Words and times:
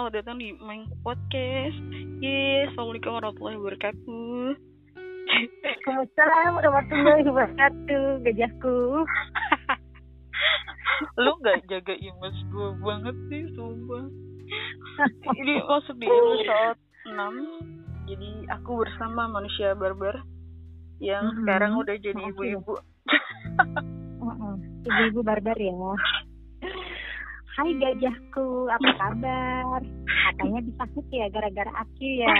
selamat 0.00 0.16
datang 0.16 0.40
di 0.40 0.56
Main 0.64 0.88
Podcast. 1.04 1.76
Yes, 2.24 2.72
Assalamualaikum 2.72 3.20
warahmatullahi 3.20 3.60
wabarakatuh. 3.60 4.56
Waalaikumsalam 5.28 6.50
warahmatullahi 6.56 7.22
wabarakatuh, 7.28 8.04
gajahku. 8.24 9.04
Lu 11.20 11.36
gak 11.44 11.68
jaga 11.68 11.92
image 12.00 12.40
gue 12.48 12.68
banget 12.80 13.12
sih, 13.28 13.44
sumpah. 13.52 14.08
Ini 15.36 15.68
masuk 15.68 15.96
di 16.00 16.08
episode 16.08 16.80
6. 17.04 18.08
Jadi 18.08 18.30
aku 18.56 18.80
bersama 18.80 19.28
manusia 19.28 19.76
barbar 19.76 20.16
yang 20.96 21.28
Mhm. 21.28 21.44
sekarang 21.44 21.76
udah 21.76 21.96
jadi 22.00 22.22
ibu-ibu. 22.24 22.72
Mm-mm. 24.16 24.54
Ibu-ibu 24.80 25.20
barbar 25.20 25.60
ya. 25.60 25.76
Hai 27.60 27.76
gajahku, 27.76 28.72
apa 28.72 28.90
kabar? 28.96 29.84
Katanya 30.08 30.64
disakit 30.64 31.04
ya 31.12 31.28
gara-gara 31.28 31.68
aki 31.84 32.24
ya. 32.24 32.32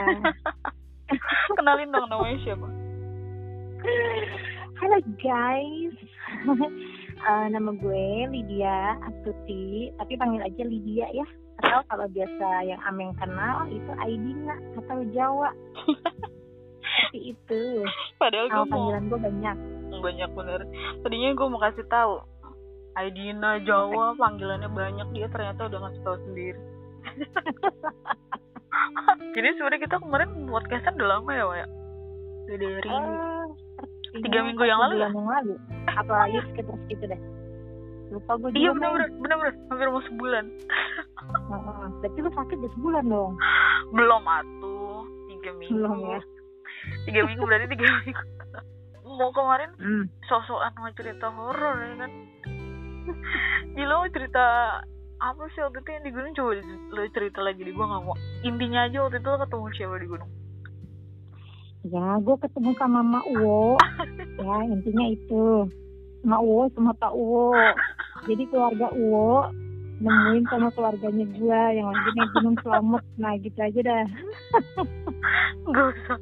Kenalin 1.61 1.92
dong 1.92 2.09
namanya 2.09 2.41
siapa? 2.41 2.65
Halo 4.80 4.98
guys. 5.20 5.97
Eh, 7.20 7.47
nama 7.52 7.69
gue 7.77 8.33
Lydia 8.33 8.97
Astuti, 9.05 9.92
tapi 10.01 10.16
panggil 10.16 10.41
aja 10.41 10.64
Lydia 10.64 11.05
ya. 11.12 11.27
Atau 11.61 11.84
kalau 11.92 12.09
biasa 12.09 12.64
yang 12.64 12.80
Ameng 12.89 13.12
kenal 13.20 13.69
itu 13.69 13.92
Aidina 14.00 14.56
atau 14.80 15.05
Jawa. 15.12 15.52
Seperti 16.80 17.37
itu. 17.37 17.84
Padahal 18.16 18.48
gue 18.48 18.56
mau 18.56 18.73
panggilan 18.73 19.05
gue 19.12 19.20
banyak. 19.20 19.56
banyak 20.00 20.30
bener. 20.33 20.61
Tadinya 21.05 21.28
gue 21.36 21.47
mau 21.52 21.61
kasih 21.61 21.84
tahu. 21.92 22.25
Aidina 22.92 23.58
Jawa 23.60 24.14
panggilannya 24.14 24.69
banyak 24.69 25.08
dia 25.12 25.27
ternyata 25.27 25.66
udah 25.66 25.78
ngasih 25.80 26.02
tahu 26.02 26.16
sendiri. 26.24 26.60
Jadi 29.30 29.46
sebenarnya 29.52 29.80
kita 29.80 29.96
kemarin 29.98 30.28
podcastan 30.44 30.94
udah 30.94 31.08
lama 31.11 31.30
ya, 31.30 31.44
Wak, 31.44 31.56
ya? 31.56 31.66
Udah 32.46 32.56
dari 32.58 32.88
Eh, 32.91 33.46
Tiga 34.20 34.42
minggu 34.42 34.64
yang 34.64 34.80
lalu 34.80 34.94
ya? 34.96 35.06
yang 35.06 35.22
lalu. 35.22 35.55
Apalagi 35.88 36.38
sekitar 36.44 36.74
segitu 36.80 37.05
deh. 37.06 37.20
Lupa 38.11 38.33
gue 38.36 38.50
Iya 38.52 38.74
juga. 38.74 38.91
bener 38.91 38.91
bener 38.91 39.08
bener 39.14 39.36
bener 39.38 39.52
hampir 39.70 39.86
mau 39.88 40.02
sebulan. 40.02 40.44
Berarti 41.96 42.18
lu 42.18 42.30
sakit 42.33 42.56
udah 42.58 42.72
sebulan 42.74 43.05
dong. 43.06 43.33
Belum 43.92 44.22
atuh 44.24 44.98
tiga 45.30 45.50
minggu. 45.55 45.78
Belum 45.78 45.98
ya. 46.11 46.20
Tiga 47.06 47.20
minggu 47.22 47.42
berarti 47.44 47.66
tiga 47.70 47.86
minggu. 48.02 48.22
Mau 49.11 49.30
kemarin 49.30 49.70
Hmm. 49.77 50.05
sosokan 50.24 50.70
mau 50.72 50.91
cerita 50.92 51.27
horor 51.28 51.77
ya 51.77 51.94
kan? 51.98 52.11
Gila 53.77 53.94
mau 54.00 54.11
cerita 54.11 54.44
apa 55.20 55.42
sih 55.53 55.61
waktu 55.61 55.84
itu 55.84 55.91
yang 55.92 56.05
di 56.08 56.12
gunung 56.16 56.33
coba 56.33 56.53
lo 56.97 57.00
cerita 57.12 57.44
lagi 57.44 57.61
di 57.61 57.77
gua 57.77 57.92
nggak 57.92 58.02
mau 58.08 58.17
intinya 58.41 58.89
aja 58.89 59.05
waktu 59.05 59.20
itu 59.20 59.28
lo 59.28 59.39
ketemu 59.44 59.67
siapa 59.77 59.97
di 60.00 60.08
gunung 60.08 60.30
Ya, 61.80 62.20
gue 62.20 62.36
ketemu 62.44 62.77
sama 62.77 63.00
Mak 63.00 63.25
Uwo. 63.41 63.80
ya, 64.44 64.56
intinya 64.69 65.06
itu. 65.08 65.64
Mak 66.20 66.44
Uwo 66.44 66.69
sama 66.77 66.92
Pak 66.92 67.17
Uwo. 67.17 67.56
Jadi 68.28 68.44
keluarga 68.52 68.92
Uwo 68.92 69.48
nemuin 70.00 70.45
sama 70.48 70.69
keluarganya 70.77 71.24
gue 71.28 71.62
yang 71.77 71.89
lagi 71.89 72.11
naik 72.17 72.33
gunung 72.36 72.56
selamat. 72.61 73.02
Nah, 73.17 73.33
gitu 73.41 73.58
aja 73.61 73.80
dah. 73.80 74.05
Gak 75.72 75.86
usah 75.97 76.19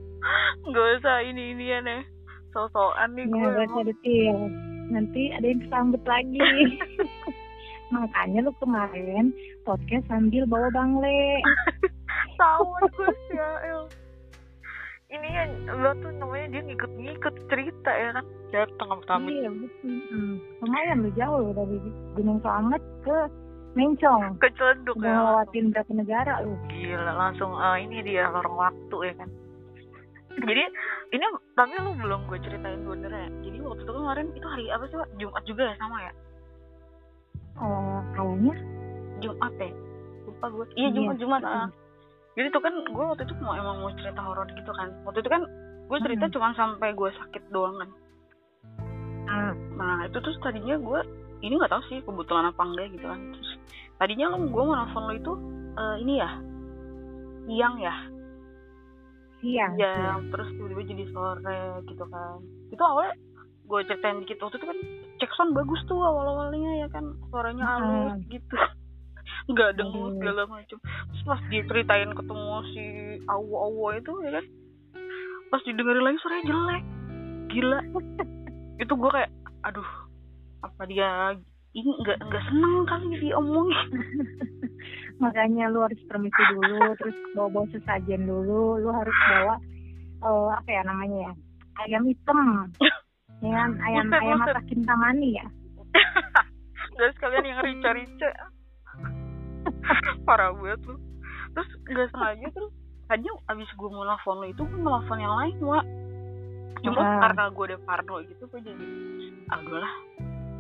Gak 0.69 0.89
usah 0.99 1.17
ini 1.23 1.55
inian 1.55 1.87
ya 1.87 2.03
Sosokan 2.51 3.15
nih 3.15 3.27
Ya, 3.27 3.35
gue 3.35 3.49
gak 3.55 3.67
usah 3.71 3.85
detail. 3.87 4.39
Nanti 4.89 5.33
ada 5.33 5.47
yang 5.47 5.61
kesambet 5.65 6.03
lagi. 6.09 6.41
Makanya 7.95 8.45
lu 8.45 8.53
kemarin 8.61 9.33
podcast 9.65 10.05
sambil 10.09 10.45
bawa 10.45 10.69
bangle. 10.73 11.21
Tahu 12.41 12.65
gue 12.93 13.13
ya 13.33 13.49
El. 13.65 13.83
Ini 15.09 15.29
kan 15.33 15.51
lo 15.73 15.91
tuh 16.05 16.13
namanya 16.21 16.47
dia 16.53 16.63
ngikut-ngikut 16.69 17.35
cerita 17.49 17.91
ya 17.97 18.13
kan 18.13 18.27
Datang 18.53 18.89
sama 18.93 19.05
tamu 19.09 19.29
Iya, 19.33 19.49
betul. 19.53 19.97
Hmm. 20.13 20.35
Lumayan 20.61 21.05
lu 21.05 21.11
jauh 21.17 21.39
loh 21.49 21.53
dari 21.57 21.77
Gunung 22.13 22.39
Selamat 22.45 22.83
ke 23.05 23.19
Mencong. 23.73 24.37
Keceduk 24.37 24.97
Udah 25.01 25.09
ya 25.09 25.17
ngelewatin 25.17 25.65
berapa 25.73 25.93
negara 25.97 26.33
lu? 26.45 26.53
Gila 26.69 27.13
langsung 27.17 27.57
eh, 27.57 27.77
ini 27.89 28.05
dia 28.05 28.29
lorong 28.29 28.57
waktu 28.57 28.97
ya 29.09 29.15
kan 29.17 29.31
jadi 30.45 30.65
ini 31.11 31.27
tapi 31.57 31.75
lu 31.83 31.93
belum 31.99 32.21
gue 32.31 32.39
ceritain 32.45 32.83
bener 32.85 33.11
ya 33.11 33.29
jadi 33.43 33.59
waktu 33.65 33.83
itu 33.83 33.93
kemarin 33.93 34.27
itu 34.35 34.47
hari 34.47 34.65
apa 34.71 34.85
sih 34.87 34.97
Pak? 34.97 35.09
Jumat 35.19 35.43
juga 35.45 35.63
ya 35.67 35.75
sama 35.81 35.97
ya? 36.03 36.13
Eh, 37.59 38.01
kayaknya. 38.15 38.55
Jumat 39.19 39.53
ya 39.59 39.71
lupa 40.29 40.47
gue. 40.53 40.65
Iya 40.77 40.89
Iya. 40.89 40.95
Jumat 40.95 41.17
Jumat 41.19 41.43
ah. 41.43 41.69
jadi 42.39 42.49
tuh 42.55 42.63
kan 42.63 42.75
gue 42.87 43.05
waktu 43.05 43.23
itu 43.27 43.35
mau 43.43 43.55
emang 43.59 43.83
mau 43.83 43.91
cerita 43.99 44.21
horor 44.23 44.47
gitu 44.55 44.71
kan. 44.71 44.89
Waktu 45.03 45.19
itu 45.27 45.31
kan 45.33 45.43
gue 45.89 45.99
cerita 46.05 46.25
Hmm. 46.29 46.35
cuma 46.39 46.49
sampai 46.55 46.95
gue 46.95 47.11
sakit 47.11 47.43
doang 47.51 47.75
kan. 47.83 47.91
Ah, 49.29 49.53
nah 49.75 50.07
itu 50.07 50.19
terus 50.23 50.39
tadinya 50.39 50.79
gue 50.79 51.01
ini 51.43 51.59
nggak 51.59 51.73
tahu 51.73 51.83
sih 51.91 51.99
kebetulan 52.07 52.49
apa 52.53 52.63
enggak 52.63 52.95
gitu 52.95 53.07
kan. 53.11 53.21
Terus 53.35 53.51
tadinya 53.99 54.37
lo 54.37 54.47
gue 54.47 54.63
mau 54.63 54.77
nelfon 54.79 55.05
lo 55.11 55.15
itu 55.19 55.33
eh, 55.75 55.97
ini 56.05 56.15
ya? 56.23 56.31
Siang 57.49 57.77
ya 57.81 57.95
siang. 59.39 59.73
ya 59.75 59.95
terus 60.29 60.49
tiba-tiba 60.51 60.83
jadi 60.85 61.05
sore 61.11 61.61
gitu 61.85 62.05
kan. 62.05 62.39
Itu 62.69 62.83
awalnya 62.83 63.15
gue 63.69 63.81
ceritain 63.85 64.19
dikit 64.21 64.41
waktu 64.41 64.57
itu 64.57 64.67
kan 64.67 64.79
cek 65.19 65.31
sound 65.35 65.53
bagus 65.53 65.81
tuh 65.85 65.99
awal-awalnya 65.99 66.73
ya 66.79 66.89
kan 66.89 67.05
suaranya 67.29 67.65
halus 67.65 68.17
Hmm. 68.17 68.27
gitu. 68.29 68.57
Nggak 69.51 69.77
dengus 69.77 70.13
segala 70.17 70.43
macam 70.45 70.79
terus 70.81 71.23
pas 71.25 71.41
diceritain 71.47 72.13
ketemu 72.13 72.55
si 72.73 72.85
awo 73.27 73.55
awo 73.67 73.93
itu 73.93 74.13
ya 74.25 74.31
kan 74.37 74.45
pas 75.49 75.63
didengerin 75.65 76.05
lagi 76.05 76.19
suaranya 76.19 76.45
jelek 76.45 76.85
gila. 77.49 77.81
Itu 78.83 78.93
gue 78.95 79.11
kayak 79.11 79.31
aduh 79.65 79.89
apa 80.61 80.83
dia 80.85 81.35
ini 81.71 81.91
nggak 81.99 82.19
nggak 82.21 82.45
seneng 82.45 82.85
kali 82.85 83.17
diomongin 83.19 83.89
Makanya 85.19 85.67
lu 85.69 85.83
harus 85.83 85.99
permisi 86.07 86.43
dulu, 86.49 86.95
terus 86.95 87.17
bawa-bawa 87.35 87.67
sesajen 87.71 88.23
dulu. 88.25 88.79
Lu 88.79 88.91
harus 88.91 89.17
bawa 89.29 89.55
eh, 90.19 90.49
apa 90.55 90.69
ya 90.69 90.83
namanya 90.83 91.19
ya? 91.27 91.33
Ayam 91.79 92.07
hitam. 92.07 92.71
Ya 93.39 93.51
kan? 93.55 93.71
Ayam 93.81 94.07
Buset, 94.09 94.19
ayam 94.19 94.39
buset. 94.41 94.65
kintamani 94.67 95.29
ya? 95.35 95.47
Gak 96.99 97.11
sekalian 97.17 97.47
yang 97.47 97.61
rica-rica 97.63 98.31
Parah 100.27 100.53
banget 100.53 100.81
lu 100.85 100.97
Terus 101.55 101.69
gak 101.87 102.09
sengaja 102.13 102.47
terus 102.51 102.73
Tadinya 103.07 103.33
abis 103.49 103.71
gue 103.73 103.89
mau 103.89 104.05
nelfon 104.05 104.43
lu 104.43 104.47
itu 104.49 104.63
Gue 104.63 104.81
nelfon 104.83 105.17
yang 105.17 105.35
lain 105.39 105.57
Wak 105.63 105.87
Cuma 106.83 107.01
Ah. 107.01 107.19
karena 107.25 107.43
gue 107.49 107.65
udah 107.73 107.81
parno 107.87 108.15
gitu 108.27 108.43
Gue 108.51 108.61
jadi 108.61 108.87
Aduh 109.49 109.79
lah 109.79 109.95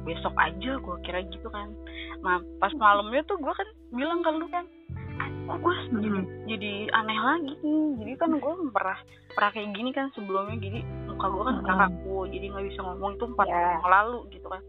Besok 0.02 0.34
aja 0.34 0.70
gue 0.76 0.96
kira 1.00 1.20
gitu 1.24 1.48
kan 1.48 1.72
Nah 2.20 2.38
pas 2.58 2.72
malamnya 2.72 3.22
tuh 3.24 3.36
gue 3.36 3.50
kan 3.50 3.68
Bilang 3.90 4.20
ke 4.20 4.30
lu 4.30 4.46
kan 4.48 4.64
Kok 5.18 5.58
gue 5.58 5.74
jadi, 5.94 6.08
Mhm. 6.14 6.24
jadi 6.46 6.72
aneh 6.92 7.18
lagi 7.18 7.54
nih 7.58 7.84
Jadi 7.96 8.12
kan 8.16 8.30
gue 8.32 8.52
pernah 8.70 8.98
Pernah 9.32 9.50
kayak 9.50 9.70
gini 9.72 9.90
kan 9.90 10.06
sebelumnya 10.12 10.56
Jadi 10.56 10.78
muka 11.06 11.26
gue 11.26 11.42
kan 11.42 11.56
Mhm. 11.56 11.66
kaku 11.66 12.16
Jadi 12.28 12.44
gak 12.48 12.64
bisa 12.64 12.80
ngomong 12.82 13.10
itu 13.14 13.24
empat 13.26 13.46
Ya. 13.46 13.60
yang 13.74 13.86
lalu 13.86 14.18
gitu 14.30 14.46
kan 14.46 14.62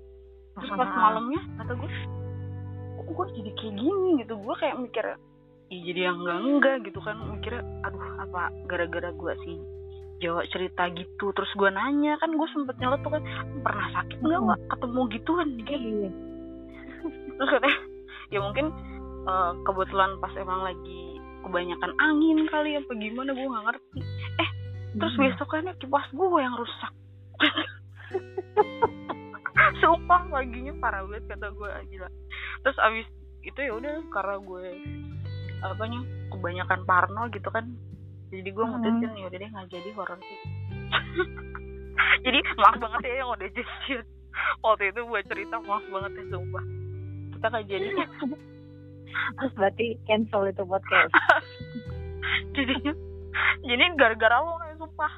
terus 0.51 0.75
pas 0.75 0.91
Ah. 0.91 0.99
malamnya 0.99 1.39
kata 1.55 1.71
gue 1.73 1.87
kok 2.99 3.07
gue 3.07 3.25
jadi 3.33 3.51
kayak 3.55 3.75
gini 3.75 4.09
gitu 4.19 4.33
gue 4.35 4.55
kayak 4.59 4.75
mikir 4.75 5.05
ya 5.07 5.17
jadi 5.71 5.99
yang 6.03 6.17
enggak 6.19 6.35
enggak 6.35 6.77
gitu 6.83 6.99
kan 6.99 7.15
mikirnya 7.23 7.63
aduh 7.79 8.03
apa 8.19 8.41
gara-gara 8.67 9.09
gue 9.09 9.33
sih 9.39 9.55
Jawa 10.19 10.43
cerita 10.47 10.87
gitu 10.91 11.31
terus 11.31 11.47
gue 11.53 11.67
nanya 11.67 12.17
kan 12.17 12.29
gue 12.29 12.47
sempet 12.51 12.75
nyeletuk 12.75 13.09
kan 13.09 13.23
pernah 13.63 13.87
sakit 13.93 14.17
nggak 14.19 14.39
Hmm. 14.39 14.59
Ketemu 14.67 15.01
gituan 15.09 15.47
gitu 15.57 15.71
Iya. 15.71 16.09
terus 17.35 17.49
katanya 17.49 17.77
ya 18.29 18.39
mungkin 18.39 18.65
eh, 19.25 19.51
kebetulan 19.63 20.11
pas 20.19 20.33
emang 20.35 20.61
lagi 20.61 21.01
kebanyakan 21.39 21.91
angin 21.97 22.37
kali 22.47 22.75
apa 22.75 22.91
gimana 22.93 23.31
gue 23.31 23.47
nggak 23.47 23.65
ngerti 23.65 23.99
eh 24.37 24.49
terus 24.95 25.13
Hmm. 25.15 25.23
besokannya 25.25 25.73
kipas 25.77 26.07
gue 26.11 26.27
yang 26.37 26.55
rusak 26.55 26.93
sumpah 29.79 30.21
paginya 30.27 30.73
parah 30.77 31.03
banget 31.05 31.23
kata 31.29 31.47
gue 31.51 31.69
gila 31.89 32.07
terus 32.61 32.77
abis 32.79 33.05
itu 33.41 33.55
ya 33.55 33.71
udah 33.71 34.03
karena 34.11 34.35
gue 34.37 34.63
apanya 35.61 35.99
kebanyakan 36.29 36.79
parno 36.83 37.23
gitu 37.31 37.47
kan 37.47 37.65
jadi 38.29 38.49
gue 38.49 38.65
Hmm. 38.65 38.73
mutusin 38.77 39.11
ya 39.13 39.25
udah 39.25 39.39
deh 39.39 39.49
nggak 39.49 39.67
jadi 39.69 39.89
horor 39.93 40.19
sih. 40.21 40.39
Jadi 42.19 42.39
maaf 42.55 42.75
banget 42.79 43.01
ya 43.05 43.13
yang 43.23 43.29
udah 43.31 43.47
jadi 43.47 43.95
waktu 44.59 44.83
itu 44.91 45.01
buat 45.03 45.23
cerita 45.27 45.55
maaf 45.59 45.83
banget 45.87 46.11
ya 46.15 46.23
sumpah. 46.31 46.63
Kita 47.35 47.45
nggak 47.47 47.65
jadi. 47.67 47.87
Terus 49.35 49.53
berarti 49.55 49.85
cancel 50.03 50.47
itu 50.47 50.63
podcast. 50.63 51.11
jadinya 52.55 52.93
jadi 53.63 53.83
gara-gara 53.95 54.37
lo 54.39 54.59
nih 54.59 54.75
sumpah. 54.79 55.13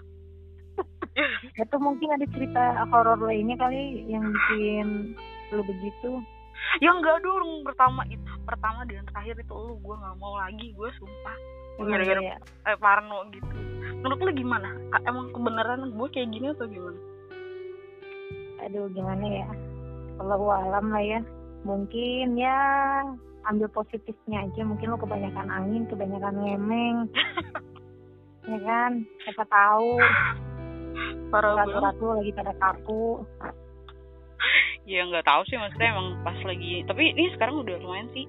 Itu 1.62 1.76
mungkin 1.78 2.10
ada 2.14 2.26
cerita 2.34 2.64
horor 2.90 3.20
lainnya 3.20 3.58
kali 3.58 4.06
yang 4.10 4.26
bikin 4.26 5.14
lu 5.54 5.62
begitu. 5.62 6.22
ya 6.82 6.90
enggak 6.94 7.22
dong. 7.22 7.66
Pertama 7.66 8.06
itu 8.08 8.26
pertama 8.46 8.86
dan 8.86 9.06
terakhir 9.10 9.38
itu 9.38 9.54
lu 9.54 9.78
gue 9.82 9.96
nggak 9.98 10.18
mau 10.18 10.38
lagi 10.38 10.70
gue 10.74 10.90
sumpah 10.98 11.38
gara-gara 11.80 12.20
Iya. 12.20 12.36
eh, 12.68 12.78
parno 12.78 13.28
gitu. 13.32 13.48
Menurut 14.02 14.20
lu 14.20 14.32
gimana? 14.34 14.70
Emang 15.06 15.30
kebenaran 15.30 15.94
gue 15.94 16.08
kayak 16.10 16.30
gini 16.34 16.48
atau 16.52 16.66
gimana? 16.66 17.00
Aduh 18.66 18.90
gimana 18.92 19.26
ya? 19.26 19.48
Kalau 20.18 20.50
alam 20.50 20.86
lah 20.90 21.04
ya. 21.04 21.20
Mungkin 21.62 22.34
ya 22.34 22.58
ambil 23.46 23.70
positifnya 23.70 24.46
aja. 24.46 24.62
Mungkin 24.66 24.90
lo 24.90 24.98
kebanyakan 24.98 25.48
angin 25.50 25.86
kebanyakan 25.88 26.36
ngemeng. 26.38 26.98
Ya 28.42 28.58
kan? 28.66 29.06
Siapa 29.22 29.46
tahu. 29.46 30.02
Urat-urat 31.30 31.96
lo 32.02 32.18
lagi 32.18 32.34
pada 32.34 32.58
kaku. 32.58 33.22
Ya 34.90 35.06
nggak 35.06 35.30
tahu 35.30 35.46
sih 35.46 35.62
maksudnya 35.62 35.94
emang 35.94 36.18
pas 36.26 36.34
lagi 36.42 36.82
tapi 36.90 37.14
ini 37.14 37.30
sekarang 37.38 37.62
udah 37.62 37.78
lumayan 37.78 38.10
sih. 38.18 38.26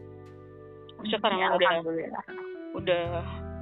Maksudnya 1.01 1.21
karena 1.25 1.39
Ya, 1.41 1.49
udah 1.57 1.71
udah 2.73 3.05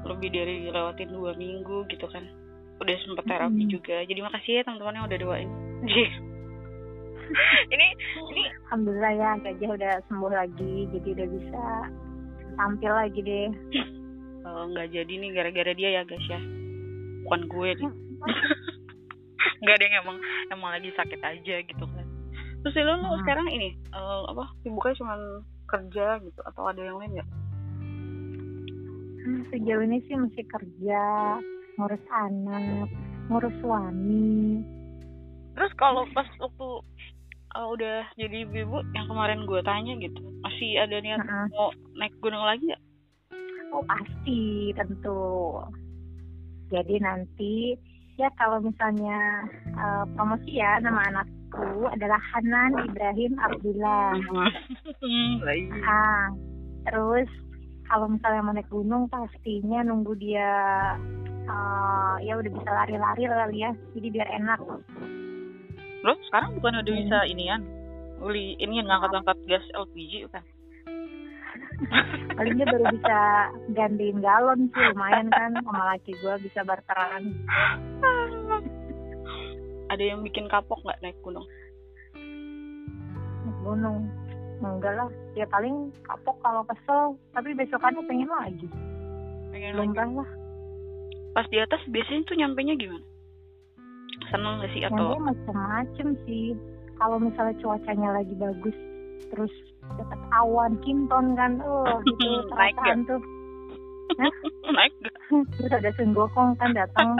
lebih 0.07 0.31
dari 0.31 0.67
lewatin 0.67 1.11
dua 1.11 1.33
minggu 1.35 1.85
gitu 1.87 2.07
kan. 2.07 2.25
Udah 2.81 2.95
sempet 3.05 3.25
terapi 3.27 3.63
Mm. 3.65 3.71
juga. 3.71 3.97
Jadi 4.03 4.21
makasih 4.21 4.53
ya 4.57 4.63
teman-teman 4.65 4.97
yang 4.97 5.07
udah 5.07 5.19
doain. 5.19 5.51
Ini 7.71 7.87
ini 8.27 8.43
alhamdulillah 8.67 9.13
ya 9.15 9.31
gajah 9.39 9.71
udah 9.71 9.95
sembuh 10.11 10.33
lagi 10.35 10.91
jadi 10.91 11.09
udah 11.15 11.27
bisa 11.31 11.63
tampil 12.57 12.91
lagi 12.91 13.21
deh. 13.23 13.49
Eh, 14.41 14.63
nggak 14.67 14.89
jadi 14.91 15.13
nih 15.15 15.31
gara-gara 15.31 15.71
dia 15.71 15.91
ya 15.95 16.03
guys 16.03 16.27
ya. 16.27 16.43
Bukan 17.23 17.47
gue 17.47 17.69
nih. 17.79 17.91
Nggak 19.61 19.77
ada 19.77 19.85
yang 19.85 19.97
emang 20.03 20.19
emang 20.51 20.71
lagi 20.75 20.91
sakit 20.91 21.21
aja 21.21 21.57
gitu 21.63 21.85
kan. 21.87 22.07
Terus 22.61 22.75
lu, 22.77 22.93
lu 22.99 23.07
Hmm. 23.07 23.21
sekarang 23.23 23.47
ini 23.47 23.79
eh, 23.79 24.21
apa 24.27 24.51
sibuknya 24.61 24.99
cuma 24.99 25.15
kerja 25.65 26.19
gitu 26.19 26.41
atau 26.43 26.63
ada 26.67 26.83
yang 26.83 26.99
lain 26.99 27.15
nggak? 27.15 27.29
Hmm, 27.31 27.40
sejauh 29.53 29.83
ini 29.85 29.99
sih 30.09 30.17
masih 30.17 30.45
kerja 30.49 31.03
ngurus 31.77 32.05
anak 32.13 32.89
ngurus 33.29 33.55
suami 33.63 34.61
terus 35.55 35.73
kalau 35.77 36.07
pas 36.17 36.27
waktu 36.41 36.69
eh, 37.57 37.67
udah 37.77 37.99
jadi 38.17 38.49
ibu 38.49 38.79
yang 38.97 39.07
kemarin 39.07 39.45
gue 39.45 39.61
tanya 39.67 39.93
gitu 40.01 40.21
masih 40.41 40.81
ada 40.81 40.97
niat 41.01 41.21
Heeh. 41.21 41.47
mau 41.53 41.71
naik 41.99 42.15
gunung 42.23 42.43
lagi 42.43 42.71
nggak 42.71 42.83
Oh 43.71 43.87
pasti 43.87 44.75
tentu. 44.75 45.63
Jadi 46.75 46.99
nanti 47.03 47.75
ya 48.19 48.27
kalau 48.35 48.59
misalnya 48.59 49.47
eh, 49.71 50.05
promosi 50.19 50.59
ya 50.59 50.83
nama 50.83 51.07
anakku 51.07 51.87
adalah 51.87 52.19
Hanan 52.35 52.91
Ibrahim 52.91 53.39
Abdullah. 53.39 54.19
Hmm, 54.99 55.33
lah 55.43 55.55
iya. 55.63 55.75
Ah, 55.87 56.27
terus 56.91 57.31
kalau 57.91 58.07
misalnya 58.07 58.41
mau 58.41 58.55
naik 58.55 58.71
gunung 58.71 59.11
pastinya 59.11 59.83
nunggu 59.83 60.15
dia 60.17 60.51
eh, 61.45 62.15
ya 62.23 62.39
udah 62.39 62.51
bisa 62.51 62.71
lari-lari 62.71 63.23
kali 63.27 63.59
ya. 63.61 63.73
Jadi 63.93 64.07
biar 64.09 64.29
enak. 64.31 64.61
Loh, 66.01 66.17
sekarang 66.31 66.57
bukan 66.57 66.81
udah 66.81 66.93
Hmm. 66.95 67.01
bisa 67.05 67.19
inian 67.27 67.61
uli 68.21 68.53
ini 68.57 68.85
ngangkat-ngangkat 68.85 69.39
gas 69.49 69.65
LPG 69.75 70.29
kan 70.29 70.45
Paling 72.37 72.61
dia 72.61 72.69
baru 72.69 72.93
bisa 72.93 73.19
gantiin 73.73 74.21
galon 74.21 74.69
sih 74.69 74.85
lumayan 74.93 75.33
kan 75.33 75.57
sama 75.65 75.97
laki 75.97 76.13
gue 76.13 76.35
bisa 76.45 76.61
barteran. 76.61 77.33
ada 79.91 80.05
yang 80.05 80.21
bikin 80.23 80.47
kapok 80.47 80.79
nggak 80.85 81.01
naik 81.03 81.19
gunung 81.25 81.43
naik 83.43 83.59
gunung 83.65 84.07
enggak 84.61 84.93
lah 84.93 85.09
ya 85.33 85.49
paling 85.49 85.89
kapok 86.05 86.37
kalau 86.45 86.63
kesel 86.69 87.17
tapi 87.33 87.57
besokannya 87.57 88.03
pengen 88.05 88.29
lagi. 88.29 88.69
Pengen 89.51 89.73
lagi. 89.77 89.97
Lah. 89.97 90.31
Pas 91.33 91.47
di 91.49 91.59
atas 91.63 91.81
biasanya 91.89 92.23
tuh 92.29 92.37
nyampenya 92.37 92.75
gimana? 92.77 93.07
Seneng 94.29 94.61
gak 94.61 94.71
sih 94.77 94.83
atau? 94.85 95.17
Dia 95.17 95.23
macem-macem 95.23 96.09
sih. 96.29 96.53
Kalau 97.01 97.17
misalnya 97.17 97.57
cuacanya 97.65 98.09
lagi 98.21 98.35
bagus 98.37 98.77
terus 99.31 99.53
dapat 99.97 100.21
awan 100.35 100.75
kinton 100.83 101.39
kan 101.39 101.63
oh 101.63 101.87
gitu 102.07 102.25
Naik 102.51 102.75
perasaan 102.77 102.99
tuh. 103.07 103.23
Naik 104.77 104.93
gak 105.01 105.17
terus 105.57 105.73
ada 105.73 105.91
senggokong 105.97 106.59
kan 106.59 106.77
datang 106.77 107.17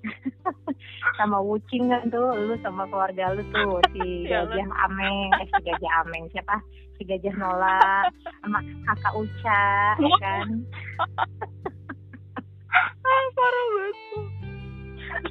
sama 1.18 1.38
wucing 1.40 1.88
kan 1.92 2.08
tuh 2.08 2.32
lu 2.36 2.54
sama 2.64 2.88
keluarga 2.88 3.34
lu 3.36 3.42
tuh 3.52 3.80
si 3.94 4.04
gajah 4.30 4.68
ameng. 4.88 5.18
Eh 5.40 5.46
si 5.48 5.60
gajah 5.64 5.92
ameng 6.06 6.24
siapa? 6.32 6.56
Si 6.96 7.02
gajah 7.04 7.34
nola. 7.36 8.08
Sama 8.42 8.58
kakak 8.88 9.14
uca 9.16 9.62
ya 9.98 10.16
kan? 10.20 10.48
Ah 13.00 13.24
parah 13.34 13.66
banget 13.74 13.98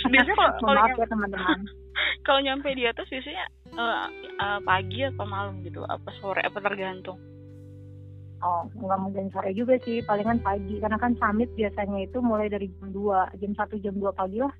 biasanya 0.09 0.35
kalau 0.35 0.75
maaf 0.75 0.91
ya 0.97 1.07
teman-teman. 1.07 1.59
kalau 2.25 2.39
nyampe 2.43 2.69
di 2.75 2.83
atas 2.87 3.07
biasanya 3.07 3.45
eh, 3.75 4.07
eh, 4.39 4.59
pagi 4.63 4.99
apa 5.05 5.23
malam 5.25 5.61
gitu 5.65 5.83
apa 5.85 6.09
sore 6.19 6.41
apa 6.43 6.59
tergantung 6.61 7.19
Oh, 8.39 8.63
nggak 8.71 8.99
mungkin 9.03 9.27
sore 9.35 9.51
juga 9.51 9.75
sih, 9.83 9.99
palingan 9.99 10.39
pagi. 10.39 10.79
Karena 10.79 10.95
kan 10.95 11.11
summit 11.19 11.51
biasanya 11.59 12.07
itu 12.07 12.23
mulai 12.23 12.47
dari 12.47 12.71
jam 12.79 12.95
2, 12.95 13.35
jam 13.35 13.51
1, 13.51 13.83
jam 13.83 13.95
2 13.99 14.15
pagi 14.15 14.39
lah. 14.39 14.53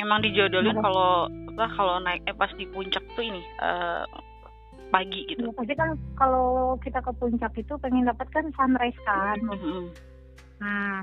emang 0.00 0.24
dijodohin 0.24 0.72
Kenapa? 0.72 0.88
kalau 0.88 1.12
apa 1.52 1.64
kalau 1.78 1.94
naik 2.02 2.24
eh 2.26 2.34
pas 2.34 2.50
di 2.56 2.64
puncak 2.66 3.04
tuh 3.14 3.22
ini 3.22 3.44
eh, 3.60 4.02
pagi 4.90 5.20
gitu 5.30 5.46
Ya, 5.46 5.54
pasti 5.54 5.74
kan 5.78 5.94
kalau 6.16 6.74
kita 6.80 6.98
ke 6.98 7.12
puncak 7.16 7.52
itu 7.54 7.76
pengen 7.78 8.08
dapat 8.08 8.26
kan 8.34 8.50
sunrise 8.56 8.98
kan. 9.04 9.38
Mhm. 9.46 9.84
Hmm, 10.58 10.98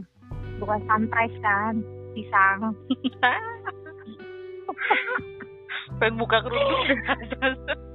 bukan 0.59 0.79
sunrise 0.83 1.37
kan, 1.39 1.79
pisang. 2.11 2.75
pengen 5.99 6.15
buka 6.17 6.37
kerudung 6.43 6.83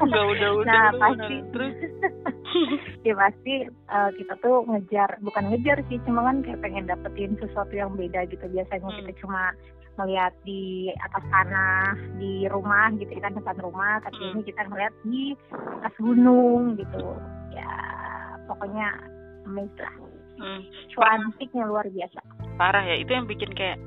udah 0.00 0.22
udah 0.28 0.50
udah 0.56 0.68
Nah, 0.68 0.88
udah, 0.88 1.00
pasti. 1.00 1.34
udah. 1.36 1.50
terus 1.50 1.74
ya 3.06 3.14
pasti 3.14 3.54
eh, 3.66 4.10
kita 4.14 4.34
tuh 4.38 4.62
ngejar, 4.64 5.18
bukan 5.20 5.44
ngejar 5.48 5.78
sih, 5.86 5.98
cuma 6.02 6.22
kan 6.22 6.40
kayak 6.40 6.60
pengen 6.60 6.84
dapetin 6.84 7.34
sesuatu 7.36 7.72
yang 7.72 7.92
beda 7.92 8.26
gitu. 8.26 8.44
Biasanya 8.44 8.82
Hmm. 8.84 8.98
kita 9.00 9.12
cuma 9.18 9.52
melihat 9.96 10.30
di 10.40 10.62
atas 11.00 11.24
tanah, 11.28 11.90
di 12.16 12.46
rumah 12.46 12.94
gitu 12.94 13.10
kan 13.18 13.34
depan 13.34 13.58
rumah, 13.58 13.98
tapi 14.00 14.14
Hmm. 14.16 14.30
ini 14.32 14.42
kita 14.44 14.62
ngeliat 14.64 14.94
di 15.02 15.34
atas 15.76 15.94
gunung 15.98 16.74
gitu. 16.74 17.02
Ya, 17.50 17.70
pokoknya 18.44 18.86
amazed 19.44 19.74
lah. 19.76 19.94
hmm, 20.38 20.60
Cantiknya 20.94 21.66
luar 21.66 21.82
biasa. 21.84 22.22
parah 22.54 22.82
ya 22.84 22.94
itu 22.94 23.10
yang 23.10 23.26
bikin 23.26 23.50
kayak 23.52 23.78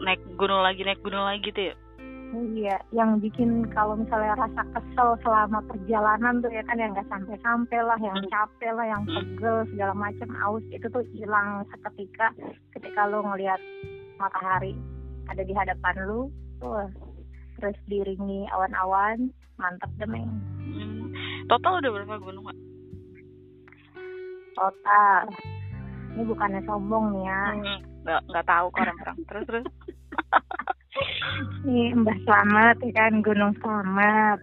naik 0.00 0.18
gunung 0.34 0.58
lagi 0.58 0.82
naik 0.82 0.98
gunung 1.00 1.22
lagi 1.22 1.42
gitu 1.44 1.70
ya 1.70 1.74
Iya, 2.28 2.76
yang 2.92 3.24
bikin 3.24 3.64
kalau 3.72 3.96
misalnya 3.96 4.36
rasa 4.36 4.60
kesel 4.76 5.16
selama 5.24 5.64
perjalanan 5.64 6.44
tuh 6.44 6.52
ya 6.52 6.60
kan 6.68 6.76
yang 6.76 6.92
nggak 6.92 7.08
sampai-sampai 7.08 7.80
lah, 7.80 7.96
yang 8.04 8.20
capek 8.28 8.72
lah, 8.76 8.84
yang 8.84 9.02
pegel 9.08 9.64
segala 9.72 9.94
macam 9.96 10.28
aus 10.44 10.64
itu 10.68 10.84
tuh 10.92 11.00
hilang 11.16 11.64
seketika 11.72 12.28
ketika 12.76 13.08
lo 13.08 13.24
ngelihat 13.24 13.56
matahari 14.20 14.76
ada 15.32 15.40
di 15.40 15.56
hadapan 15.56 15.94
lu, 16.04 16.28
tuh 16.60 16.92
terus 17.56 17.76
diringi 17.88 18.44
awan-awan, 18.52 19.32
mantap 19.56 19.88
deh 19.96 20.04
Meng. 20.04 20.28
Hmm. 20.68 21.08
total 21.48 21.80
udah 21.80 21.90
berapa 21.96 22.16
gunung 22.20 22.44
Kak? 22.44 22.58
Total. 24.52 25.22
Ini 26.12 26.22
bukannya 26.28 26.60
sombong 26.68 27.04
nih 27.16 27.24
ya. 27.24 27.42
Hmm, 27.56 27.80
nggak 28.04 28.20
nggak 28.30 28.46
tahu 28.46 28.66
kok 28.68 28.80
orang-orang 28.84 29.16
terus 29.24 29.44
terus 29.48 29.64
Mbah 31.92 32.18
Slamet 32.20 32.76
ya 32.80 32.92
kan, 32.94 33.12
Gunung 33.20 33.54
Slamet. 33.58 34.38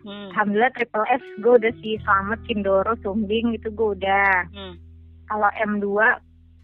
hmm. 0.00 0.30
Alhamdulillah 0.30 0.72
Triple 0.72 1.06
S 1.10 1.24
gue 1.38 1.54
udah 1.54 1.72
sih 1.78 2.00
Slamet, 2.00 2.40
Cindoro, 2.44 2.92
Sumbing 2.98 3.52
itu 3.52 3.68
gue 3.70 3.88
udah. 3.94 4.48
Hmm. 4.48 4.74
kalau 5.26 5.50
M2 5.60 5.84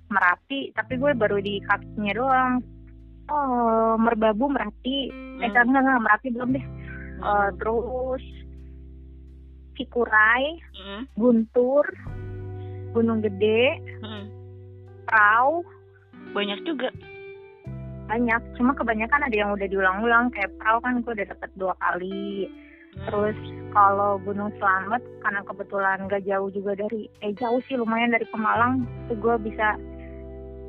Merapi 0.07 0.73
tapi 0.73 0.97
gue 0.97 1.13
baru 1.13 1.37
di 1.37 1.61
kakinya 1.63 2.13
doang 2.15 2.53
oh 3.27 3.97
Merbabu 3.97 4.49
Merapi 4.49 5.09
eh 5.09 5.13
Hmm. 5.43 5.69
enggak 5.69 5.83
enggak 5.83 6.01
Merapi 6.01 6.29
belum 6.31 6.51
deh 6.51 6.67
Eh, 7.15 7.21
Hmm. 7.21 7.53
terus 7.57 8.25
Cikuray 9.75 10.45
Hmm. 10.73 11.03
Guntur 11.15 11.85
Gunung 12.93 13.21
Gede 13.21 13.81
Hmm. 14.01 14.25
Prau 15.05 15.61
banyak 16.31 16.63
juga 16.63 16.89
banyak. 18.09 18.43
Cuma 18.61 18.73
kebanyakan 18.77 19.27
ada 19.27 19.37
yang 19.37 19.51
udah 19.53 19.69
diulang-ulang 19.69 20.31
kayak 20.33 20.53
Prau 20.61 20.79
kan 20.85 21.01
gue 21.01 21.13
udah 21.13 21.29
dapet 21.29 21.51
dua 21.57 21.75
kali. 21.81 22.49
Hmm. 22.95 23.11
terus 23.11 23.39
kalau 23.75 24.23
Gunung 24.23 24.55
Slamet 24.55 25.03
karena 25.19 25.43
kebetulan 25.43 26.07
gak 26.07 26.23
jauh 26.31 26.47
juga 26.55 26.79
dari 26.79 27.11
eh 27.27 27.35
jauh 27.35 27.59
sih 27.67 27.75
lumayan 27.75 28.15
dari 28.15 28.23
Pemalang 28.31 28.87
itu 29.07 29.19
gue 29.19 29.35
bisa 29.43 29.75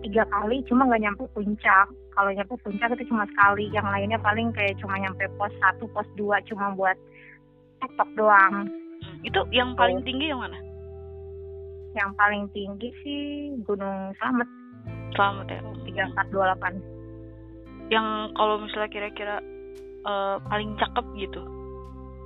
tiga 0.02 0.26
kali 0.34 0.66
cuma 0.66 0.90
nggak 0.90 1.02
nyampe 1.06 1.24
puncak. 1.38 1.88
Kalau 2.18 2.32
nyampe 2.32 2.58
puncak 2.66 2.98
itu 2.98 3.14
cuma 3.14 3.30
sekali 3.30 3.70
yang 3.74 3.86
lainnya 3.86 4.18
paling 4.22 4.50
kayak 4.58 4.78
cuma 4.82 4.98
nyampe 4.98 5.26
pos 5.38 5.54
satu 5.62 5.86
pos 5.94 6.08
dua 6.18 6.42
cuma 6.50 6.74
buat 6.74 6.98
tiktok 7.86 8.10
doang. 8.18 8.70
Hmm, 8.74 9.18
itu 9.22 9.40
yang 9.54 9.78
paling 9.78 10.02
tinggi 10.02 10.34
yang 10.34 10.42
mana? 10.42 10.58
Yang 11.94 12.12
paling 12.18 12.44
tinggi 12.58 12.90
sih 13.06 13.22
Gunung 13.70 14.18
Slamet 14.18 14.50
selamat 15.14 15.48
ya? 15.48 15.60
tiga 15.88 16.04
empat 16.12 16.28
dua 16.34 16.44
delapan 16.54 16.74
yang 17.88 18.06
kalau 18.34 18.58
misalnya 18.58 18.90
kira-kira 18.90 19.36
eh, 20.02 20.36
paling 20.46 20.74
cakep 20.76 21.06
gitu 21.18 21.42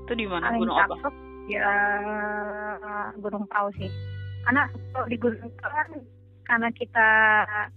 itu 0.03 0.13
di 0.15 0.25
mana? 0.25 0.55
Gunung 0.55 0.73
apa? 0.73 0.95
cakep 0.97 1.13
ya 1.49 1.69
Gunung 3.17 3.45
Prau 3.45 3.69
sih. 3.75 3.89
Karena 4.45 4.65
kalau 4.93 5.05
di 5.05 5.17
Gunung 5.17 5.51
Prau 5.57 5.71
kan 5.71 5.89
karena 6.49 6.69
kita 6.73 7.07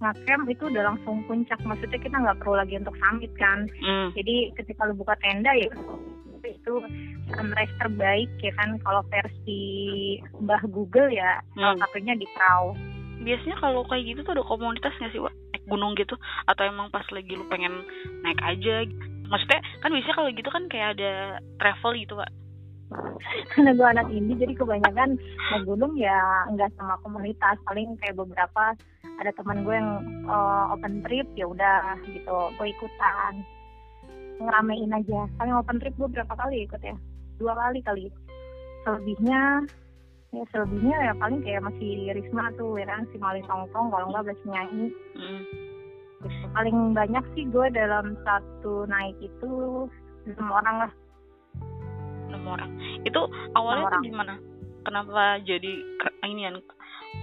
ngecamp 0.01 0.49
itu 0.49 0.65
udah 0.65 0.83
langsung 0.93 1.21
puncak. 1.29 1.61
Maksudnya 1.61 2.01
kita 2.01 2.17
nggak 2.17 2.41
perlu 2.41 2.57
lagi 2.57 2.81
untuk 2.81 2.97
summit 2.97 3.33
kan. 3.37 3.69
Hmm, 3.85 4.09
jadi 4.17 4.57
ketika 4.57 4.89
lu 4.89 4.97
buka 4.97 5.13
tenda 5.21 5.53
ya 5.53 5.69
itu 6.43 6.75
sunrise 7.29 7.75
terbaik 7.79 8.33
ya 8.41 8.53
kan. 8.57 8.81
Kalau 8.81 9.05
versi 9.13 9.61
Mbah 10.41 10.63
Google 10.73 11.13
ya 11.13 11.39
salah 11.53 11.77
Hmm. 11.77 11.83
satunya 11.85 12.15
di 12.17 12.25
Prau 12.33 12.73
biasanya 13.23 13.55
kalau 13.61 13.87
kayak 13.87 14.03
gitu 14.09 14.21
tuh 14.27 14.35
ada 14.35 14.43
komunitas 14.43 14.91
nggak 14.99 15.13
sih 15.15 15.23
Wak? 15.23 15.35
Naik 15.63 15.71
gunung 15.71 15.95
gitu 15.95 16.19
atau 16.51 16.63
emang 16.67 16.91
pas 16.91 17.07
lagi 17.15 17.39
lu 17.39 17.47
pengen 17.47 17.87
naik 18.27 18.43
aja 18.43 18.83
maksudnya 19.31 19.63
kan 19.79 19.91
biasanya 19.95 20.17
kalau 20.19 20.31
gitu 20.35 20.51
kan 20.51 20.65
kayak 20.67 20.89
ada 20.99 21.13
travel 21.63 21.95
gitu 21.95 22.19
Wak. 22.19 22.31
karena 23.57 23.73
gue 23.79 23.87
anak 23.89 24.07
indie 24.13 24.37
jadi 24.37 24.53
kebanyakan 24.59 25.17
naik 25.17 25.65
gunung 25.65 25.97
ya 25.97 26.45
nggak 26.53 26.69
sama 26.77 27.01
komunitas. 27.01 27.57
Paling 27.65 27.97
kayak 28.05 28.21
beberapa 28.21 28.77
ada 29.17 29.33
teman 29.33 29.65
gue 29.65 29.73
yang 29.73 29.91
uh, 30.29 30.77
open 30.77 31.01
trip 31.01 31.25
ya 31.33 31.49
udah 31.49 31.97
gitu 32.05 32.37
gue 32.61 32.67
ikutan. 32.69 33.41
Ngeramein 34.37 34.93
aja. 34.93 35.25
Paling 35.41 35.57
open 35.57 35.81
trip 35.81 35.97
gue 35.97 36.09
berapa 36.13 36.35
kali 36.37 36.69
ikut 36.69 36.85
ya? 36.85 36.93
Dua 37.41 37.57
kali 37.57 37.81
kali. 37.81 38.13
Selebihnya 38.85 39.65
ya 40.33 40.45
selebihnya 40.49 40.97
ya 40.97 41.13
paling 41.21 41.45
kayak 41.45 41.61
masih 41.63 41.89
Risma 42.11 42.49
tuh 42.57 42.81
ya 42.81 42.89
kan 42.89 43.05
si 43.13 43.17
Mali 43.21 43.45
Tongtong 43.45 43.93
kalau 43.93 44.07
nggak 44.09 44.33
masih 44.33 44.49
nyanyi 44.49 44.87
Hmm. 45.13 45.43
gitu. 46.25 46.47
paling 46.57 46.77
banyak 46.97 47.25
sih 47.35 47.45
gue 47.47 47.67
dalam 47.71 48.17
satu 48.25 48.89
naik 48.89 49.17
itu 49.21 49.51
enam 50.25 50.49
orang 50.49 50.77
lah 50.89 50.93
enam 52.33 52.43
orang 52.49 52.71
itu 53.05 53.21
awalnya 53.53 53.85
orang. 53.93 54.01
tuh 54.01 54.09
gimana 54.09 54.35
kenapa 54.83 55.23
jadi 55.45 55.73
ini 56.25 56.43
kan 56.49 56.57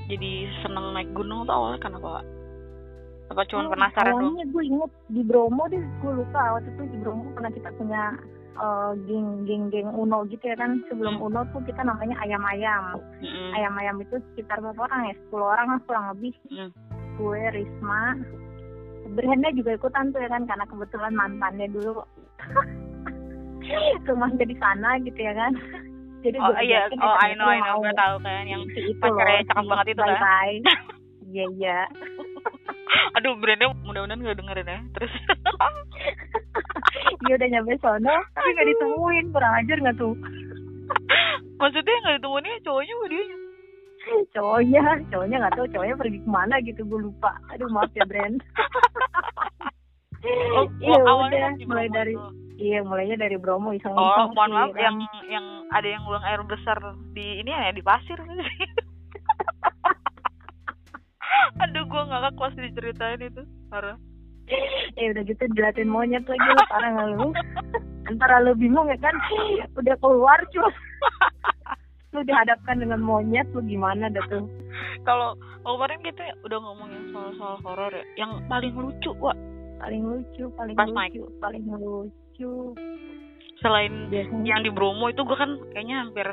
jadi 0.06 0.32
seneng 0.62 0.94
naik 0.94 1.10
gunung 1.16 1.50
tuh 1.50 1.56
awalnya 1.56 1.82
kenapa 1.82 2.22
Wak? 2.22 2.26
apa 3.30 3.42
cuma 3.46 3.66
Oh, 3.66 3.74
penasaran 3.74 4.14
awalnya 4.14 4.46
gue 4.46 4.64
inget 4.66 4.92
di 5.10 5.22
Bromo 5.24 5.64
deh 5.66 5.82
gue 5.82 6.12
lupa 6.14 6.42
waktu 6.58 6.70
itu 6.74 6.84
di 6.94 6.98
Bromo 7.02 7.30
pernah 7.34 7.50
kita 7.50 7.70
punya 7.74 8.14
eh, 8.58 8.92
geng 9.06 9.46
geng 9.46 9.64
geng 9.70 9.90
Uno 9.94 10.26
gitu 10.26 10.44
ya 10.44 10.56
kan. 10.58 10.82
Sebelum 10.90 11.22
Hmm. 11.22 11.26
Uno 11.30 11.42
tuh 11.54 11.62
kita 11.68 11.82
namanya 11.86 12.16
ayam 12.24 12.44
ayam. 12.46 12.84
Mm-mm. 13.22 13.50
ayam 13.58 13.74
ayam 13.78 13.96
itu 14.02 14.18
sekitar 14.32 14.64
berapa 14.64 14.88
orang 14.90 15.12
ya? 15.12 15.16
10 15.30 15.54
orang 15.54 15.68
lah 15.76 15.80
kurang 15.86 16.06
lebih. 16.16 16.34
Mm. 16.50 16.72
gue 17.20 17.42
Risma. 17.52 18.16
Brenda 19.12 19.52
juga 19.52 19.76
ikutan 19.76 20.16
tuh 20.16 20.24
ya 20.24 20.32
kan 20.32 20.48
karena 20.48 20.64
kebetulan 20.72 21.12
mantannya 21.12 21.68
dulu. 21.68 22.00
Rumahnya 24.08 24.46
di 24.48 24.56
sana 24.56 24.96
gitu 25.04 25.20
ya 25.20 25.36
kan. 25.36 25.52
Jadi 26.24 26.36
oh 26.40 26.52
iya. 26.60 26.88
oh 27.00 27.16
I 27.16 27.32
know 27.36 27.48
I 27.48 27.60
know. 27.64 27.80
gue 27.80 27.96
tahu 27.96 28.16
kan 28.24 28.44
yang 28.44 28.64
Si 28.76 28.92
itu 28.92 29.00
pacarnya 29.00 29.44
cakep 29.52 29.66
banget 29.68 29.88
itu 29.96 30.02
kan? 30.04 30.20
iya 31.32 31.46
iya 31.56 31.80
aduh 33.18 33.34
brandnya 33.38 33.74
mudah-mudahan 33.86 34.26
gak 34.26 34.38
dengerin 34.40 34.74
ya. 34.74 34.80
Terus. 34.98 35.14
Dia 37.26 37.34
udah 37.36 37.50
nyampe 37.52 37.74
sono 37.84 38.16
tapi 38.36 38.50
gak 38.56 38.70
ditemuin. 38.70 39.26
Kurang 39.34 39.54
ajar 39.64 39.78
nggak 39.80 39.98
tuh? 39.98 40.16
Maksudnya 41.62 41.96
nggak 42.06 42.16
ditemuin 42.22 42.64
cowoknya 42.66 42.94
apa 42.96 43.06
dia? 43.12 43.24
Cowoknya 44.34 44.84
cowoknya 45.14 45.38
nggak 45.44 45.56
tahu 45.60 45.68
cowoknya 45.70 45.96
pergi 46.00 46.20
ke 46.24 46.30
mana 46.30 46.56
gitu 46.66 46.82
gue 46.88 47.00
lupa. 47.06 47.32
Aduh 47.54 47.70
maaf 47.70 47.92
ya 47.94 48.08
Brand 48.08 48.42
oh, 50.56 50.68
iya 50.84 51.00
awalnya 51.08 51.56
udah 51.56 51.68
mulai 51.68 51.88
dari 51.92 52.14
tuh. 52.16 52.32
iya 52.60 52.80
mulainya 52.84 53.18
dari 53.20 53.38
Bromo 53.40 53.72
iseng 53.72 53.96
oh 53.96 54.28
mohon 54.36 54.52
maaf 54.52 54.76
yang 54.76 55.00
yang 55.32 55.46
ada 55.72 55.88
yang 55.88 56.04
buang 56.04 56.24
air 56.26 56.42
besar 56.44 56.78
di 57.16 57.40
ini 57.40 57.52
ya 57.52 57.72
di 57.72 57.84
pasir 57.84 58.20
aduh 61.64 61.84
gue 61.86 62.02
ngakak 62.10 62.34
pas 62.38 62.54
diceritain 62.56 63.22
itu. 63.22 63.44
Parah. 63.70 63.98
Ya 64.98 65.14
udah 65.14 65.24
gitu 65.30 65.44
dilatin 65.54 65.90
monyet 65.90 66.26
lagi 66.26 66.42
lu 66.42 66.64
parah 66.74 66.90
nggak 66.90 67.10
lu? 67.22 67.28
Antara 68.10 68.42
lu 68.42 68.58
bingung 68.58 68.90
ya 68.90 68.98
kan? 68.98 69.14
Udah 69.78 69.94
keluar 70.02 70.42
cuma 70.50 70.70
lu 72.18 72.26
dihadapkan 72.26 72.82
dengan 72.82 72.98
monyet 72.98 73.46
lu 73.54 73.62
gimana 73.62 74.10
dah 74.10 74.26
tuh? 74.26 74.50
Kalau 75.06 75.38
kemarin 75.62 76.02
kita 76.02 76.34
udah 76.42 76.58
ngomongin 76.58 77.14
soal 77.14 77.30
soal 77.38 77.56
horor 77.62 77.94
ya. 77.94 78.26
Yang 78.26 78.42
paling 78.50 78.74
lucu 78.74 79.12
wak. 79.22 79.38
Paling 79.80 80.02
lucu 80.02 80.44
paling 80.58 80.76
Pas 80.76 80.90
naik. 80.90 81.14
lucu 81.14 81.24
paling 81.38 81.64
lucu. 81.70 82.74
Selain 83.62 84.08
biasanya. 84.10 84.44
yang 84.48 84.62
di 84.64 84.72
Bromo 84.72 85.12
itu 85.12 85.22
gue 85.22 85.38
kan 85.38 85.60
kayaknya 85.76 86.08
hampir 86.08 86.28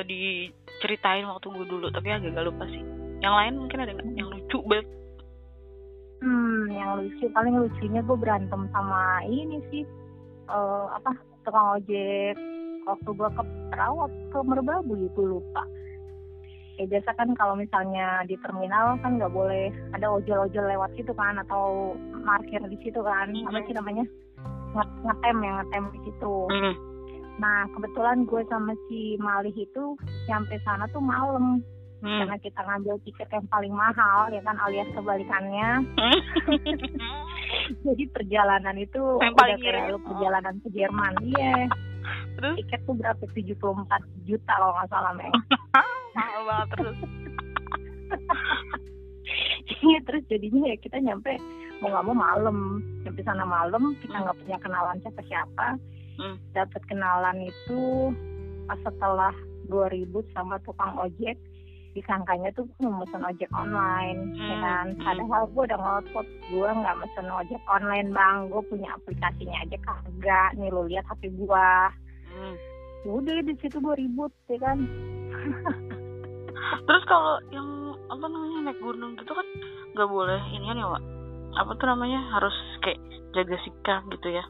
eh, 0.00 0.04
diceritain 0.08 1.28
waktu 1.28 1.46
gue 1.52 1.66
dulu 1.68 1.92
tapi 1.92 2.10
agak 2.10 2.32
gak 2.32 2.48
lupa 2.48 2.64
sih 2.72 2.80
yang 3.24 3.34
lain 3.34 3.54
mungkin 3.64 3.80
ada 3.80 3.92
nggak? 3.96 4.08
Yang 4.12 4.28
lucu 4.36 4.58
banget. 4.68 4.86
Hmm, 6.20 6.62
yang 6.72 6.90
lucu 7.00 7.24
paling 7.32 7.54
lucunya 7.56 8.00
gue 8.04 8.16
berantem 8.16 8.60
sama 8.72 9.24
ini 9.24 9.60
sih 9.72 9.84
eh 10.48 10.86
apa 10.92 11.16
tukang 11.44 11.80
ojek. 11.80 12.36
Waktu 12.84 13.08
gue 13.16 13.28
ke 13.32 13.42
perawat 13.72 14.12
ke 14.28 14.38
Merbabu 14.44 14.92
itu 15.00 15.20
lupa. 15.24 15.64
Ya 16.76 16.84
biasa 16.90 17.16
kan 17.16 17.32
kalau 17.38 17.56
misalnya 17.56 18.26
di 18.28 18.36
terminal 18.44 19.00
kan 19.00 19.16
nggak 19.16 19.32
boleh 19.32 19.72
ada 19.94 20.10
ojol-ojol 20.10 20.68
lewat 20.68 20.90
situ 20.98 21.14
kan 21.16 21.40
atau 21.40 21.96
parkir 22.28 22.60
di 22.68 22.76
situ 22.84 23.00
kan. 23.00 23.32
Apa 23.32 23.64
sih 23.64 23.72
namanya? 23.72 24.04
Nge- 24.74 24.96
ngetem 25.06 25.36
yang 25.40 25.56
ngetem 25.64 25.84
di 25.96 26.00
situ. 26.04 26.36
Hmm. 26.50 26.74
Nah 27.40 27.66
kebetulan 27.72 28.28
gue 28.28 28.42
sama 28.52 28.76
si 28.90 29.16
Malih 29.16 29.54
itu 29.54 29.96
sampai 30.28 30.60
sana 30.66 30.84
tuh 30.92 31.00
malam 31.00 31.64
Hmm. 32.04 32.20
karena 32.20 32.36
kita 32.36 32.60
ngambil 32.60 32.94
tiket 33.00 33.28
yang 33.32 33.46
paling 33.48 33.72
mahal 33.72 34.28
ya 34.28 34.44
kan 34.44 34.60
alias 34.60 34.88
kebalikannya. 34.92 35.68
Jadi 37.80 38.04
perjalanan 38.12 38.76
itu 38.76 39.00
Yang 39.18 39.32
udah 39.32 39.40
paling 39.40 39.56
kayak 39.56 39.72
irit. 39.72 39.88
lu 39.88 39.98
perjalanan 40.04 40.54
ke 40.60 40.68
Jerman. 40.68 41.12
Iya. 41.24 41.54
Terus? 42.36 42.54
Tiket 42.60 42.80
tuh 42.84 42.94
berapa? 42.94 43.22
74 43.24 43.56
juta 44.22 44.52
kalau 44.52 44.76
nggak 44.76 44.90
salah 44.92 45.12
Meng 45.16 45.32
mahal 46.16 46.40
banget 46.44 46.68
terus. 46.76 46.98
Iya, 49.64 49.98
terus 50.04 50.22
jadinya 50.28 50.68
ya 50.68 50.76
kita 50.76 51.00
nyampe 51.00 51.32
mau 51.80 51.88
nggak 51.88 52.04
mau 52.04 52.16
malam. 52.16 52.56
Nyampe 53.00 53.20
sana 53.24 53.44
malam 53.44 53.96
kita 53.98 54.12
nggak 54.14 54.36
punya 54.38 54.58
kenalan 54.60 55.00
siapa 55.00 55.22
siapa. 55.24 55.68
Hmm. 56.14 56.38
dapat 56.54 56.78
kenalan 56.86 57.42
itu 57.42 58.14
pas 58.70 58.78
setelah 58.86 59.34
2000 59.66 60.06
sama 60.30 60.62
tukang 60.62 60.94
ojek 60.94 61.34
disangkanya 61.94 62.50
tuh 62.50 62.66
gue 62.74 62.90
mesen 62.90 63.22
ojek 63.22 63.48
online 63.50 64.34
ya 64.34 64.50
Hmm, 64.50 64.60
kan? 64.60 64.86
Hmm. 64.92 65.02
padahal 65.02 65.42
gue 65.48 65.62
udah 65.64 65.78
ngotot 65.78 66.26
gue 66.44 66.68
nggak 66.68 66.98
mesen 66.98 67.26
ojek 67.28 67.62
online 67.66 68.08
bang. 68.10 68.36
Gue 68.48 68.62
punya 68.64 68.88
aplikasinya 68.92 69.56
aja 69.60 69.76
kagak. 69.80 70.50
Nih 70.54 70.68
lo 70.68 70.84
lihat 70.84 71.06
hp 71.06 71.22
gue 71.30 71.68
Hmm. 72.28 72.56
Ya 73.04 73.10
udah 73.12 73.36
di 73.40 73.54
situ 73.56 73.78
gue 73.78 73.94
ribut 73.94 74.32
ya 74.46 74.58
kan? 74.58 74.78
Terus 76.84 77.02
kalau 77.04 77.38
yang 77.48 77.68
apa 78.06 78.24
namanya 78.24 78.58
naik 78.64 78.78
gunung 78.78 79.14
gitu 79.14 79.30
kan 79.30 79.46
nggak 79.94 80.08
boleh 80.08 80.40
ini 80.50 80.64
kan 80.64 80.76
ya 80.76 80.88
Wak? 80.88 81.02
apa 81.54 81.70
tuh 81.74 81.86
namanya 81.86 82.18
harus 82.28 82.50
kayak 82.80 82.98
jaga 83.30 83.56
sikap 83.62 84.02
gitu 84.10 84.28
ya 84.28 84.44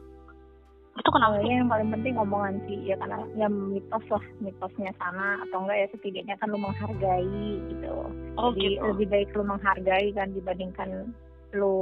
itu 0.95 1.09
kenapa 1.11 1.43
sih? 1.43 1.51
Ya, 1.51 1.59
yang 1.59 1.67
paling 1.67 1.89
penting 1.91 2.15
omongan 2.15 2.55
sih 2.71 2.79
ya 2.87 2.95
karena 2.95 3.19
ya 3.35 3.47
mitos 3.51 4.05
lah 4.07 4.23
mitosnya 4.39 4.91
sana 4.95 5.43
atau 5.43 5.67
enggak 5.67 5.77
ya 5.83 5.87
setidaknya 5.91 6.35
kan 6.39 6.47
lu 6.47 6.59
menghargai 6.59 7.59
gitu. 7.67 7.93
Oh 8.39 8.55
jadi 8.55 8.79
gitu. 8.79 8.87
lebih 8.95 9.07
baik 9.11 9.29
lu 9.35 9.43
menghargai 9.43 10.07
kan 10.15 10.31
dibandingkan 10.31 10.89
lu 11.51 11.75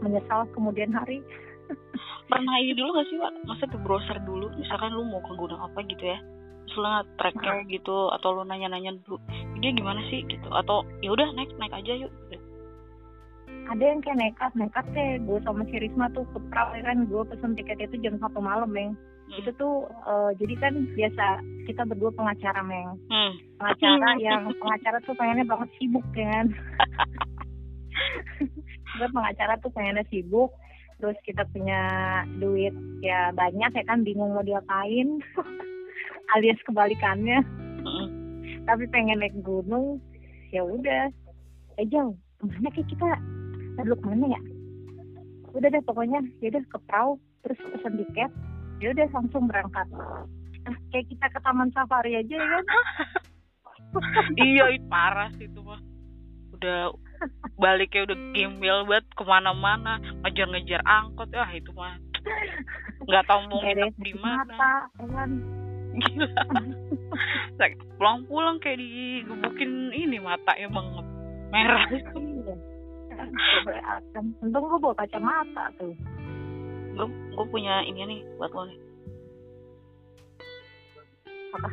menyesal 0.00 0.48
kemudian 0.56 0.96
hari. 0.96 1.20
Pernah 2.32 2.56
ini 2.62 2.72
dulu 2.72 2.96
gak 2.96 3.08
sih 3.12 3.18
Wak? 3.20 3.32
masa 3.44 3.64
tuh 3.68 3.80
browser 3.84 4.16
dulu 4.24 4.48
misalkan 4.56 4.96
lu 4.96 5.04
mau 5.04 5.20
ke 5.20 5.36
gunung 5.36 5.60
apa 5.60 5.84
gitu 5.84 6.08
ya. 6.08 6.18
Lu 6.72 6.80
nggak 6.80 7.06
tracknya 7.20 7.68
gitu 7.68 8.08
atau 8.16 8.32
lu 8.32 8.42
nanya-nanya 8.48 8.96
dulu 9.04 9.20
dia 9.60 9.76
gimana 9.76 10.00
sih? 10.08 10.24
gitu. 10.24 10.48
Atau 10.56 10.88
ya 11.04 11.12
udah 11.12 11.36
naik 11.36 11.52
naik 11.60 11.76
aja 11.76 11.92
yuk. 12.00 12.12
Gitu. 12.32 12.45
Ada 13.66 13.82
yang 13.82 14.00
kayak 14.02 14.18
nekat 14.18 14.52
nekat 14.54 14.86
deh. 14.94 15.18
Gue 15.26 15.38
sama 15.42 15.66
si 15.66 15.76
Risma 15.82 16.06
tuh 16.14 16.22
ke 16.30 16.38
Prau 16.50 16.70
ya 16.74 16.82
kan. 16.86 17.06
Gue 17.10 17.22
pesen 17.26 17.58
tiket 17.58 17.82
itu 17.82 17.98
jam 18.02 18.16
satu 18.22 18.38
malam 18.38 18.70
Bang 18.70 18.94
Hmm. 19.26 19.42
itu 19.42 19.50
tuh 19.58 19.90
eh, 20.06 20.30
jadi 20.38 20.54
kan 20.62 20.74
biasa 20.94 21.26
kita 21.66 21.82
berdua 21.82 22.14
pengacara 22.14 22.62
meng. 22.62 22.94
Hmm. 23.10 23.34
pengacara 23.58 24.22
yang 24.22 24.54
pengacara 24.54 25.02
tuh 25.02 25.18
pengennya 25.18 25.42
banget 25.42 25.66
sibuk 25.82 26.06
kan. 26.14 26.46
Gue 28.96 29.08
pengacara 29.10 29.58
tuh 29.58 29.74
pengennya 29.74 30.06
sibuk 30.14 30.54
terus 30.96 31.18
kita 31.28 31.44
punya 31.52 31.82
duit 32.38 32.72
ya 33.02 33.34
banyak 33.34 33.74
ya 33.74 33.84
kan. 33.84 34.06
Bingung 34.06 34.30
mau 34.30 34.46
diapain 34.46 35.18
alias 36.38 36.62
kebalikannya. 36.62 37.42
Hmm. 37.86 38.08
tapi 38.66 38.82
pengen 38.90 39.22
naik 39.22 39.34
gunung 39.42 39.98
ya 40.54 40.62
udah. 40.62 41.10
Eh 41.82 41.86
jauh 41.90 42.14
ke 42.38 42.44
mana 42.46 42.70
kayak 42.70 42.90
kita 42.94 43.08
dulu 43.84 43.96
ke 44.00 44.06
mana 44.08 44.26
ya? 44.32 44.40
Udah 45.52 45.68
deh 45.68 45.82
pokoknya. 45.84 46.20
Ya 46.40 46.46
udah 46.54 46.62
ke 46.64 46.78
perahu 46.88 47.20
terus 47.44 47.58
pesen 47.60 47.94
tiket 48.00 48.32
ya 48.80 48.92
udah 48.92 49.06
langsung 49.12 49.48
berangkat. 49.48 49.86
Nah, 50.66 50.76
kayak 50.90 51.06
kita 51.08 51.26
ke 51.30 51.38
taman 51.40 51.70
safari 51.72 52.18
aja 52.18 52.36
ya 52.36 52.48
kan? 52.48 52.64
Iya 54.36 54.76
itu 54.76 54.84
parah 54.92 55.32
sih 55.40 55.48
itu 55.48 55.60
mah. 55.64 55.80
Udah 56.52 56.92
baliknya 57.56 58.04
udah 58.04 58.18
gembel 58.36 58.78
banget 58.84 59.06
ke 59.16 59.24
mana-mana. 59.24 59.96
Ngejar-ngejar 60.20 60.84
angkot 60.84 61.32
ah 61.32 61.48
itu 61.56 61.72
mah. 61.72 61.96
Nggak 63.08 63.24
tahu 63.24 63.40
mau 63.48 63.62
nginep 63.64 63.94
di 63.96 64.12
mana. 64.20 64.84
ya 65.00 65.06
kan? 65.08 65.30
Gila. 65.96 66.42
Pulang-pulang 67.96 68.60
kayak 68.60 68.84
digebukin 68.84 69.96
ini 69.96 70.20
mata 70.20 70.52
emang 70.60 71.00
merah 71.48 71.88
Akan. 73.16 74.24
Untung 74.40 74.64
gue 74.64 74.78
bawa 74.78 74.94
kacamata 74.94 75.64
tuh. 75.76 75.92
gue 76.96 77.06
gue 77.06 77.46
punya 77.48 77.84
ini 77.84 78.00
nih 78.02 78.20
buat 78.36 78.48
lo 78.50 78.64
nih 78.64 78.78
Apa? 81.52 81.68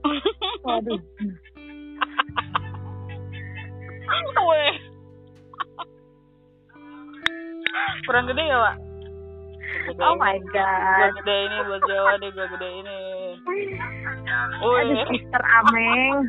Waduh. 0.66 1.00
Weh. 4.40 4.74
kurang 8.02 8.26
gede 8.26 8.42
ya 8.42 8.58
pak 8.58 8.76
Oh 10.02 10.18
my 10.18 10.34
gue 10.34 10.50
god. 10.50 11.10
gede 11.14 11.36
ini 11.46 11.56
buat 11.62 11.82
Jawa 11.86 12.12
deh 12.18 12.30
gue 12.32 12.46
gede 12.48 12.68
ini 12.74 12.98
Aduh, 14.58 14.66
Weh. 14.66 15.06
Mister 15.08 15.42
Ameng. 15.62 16.26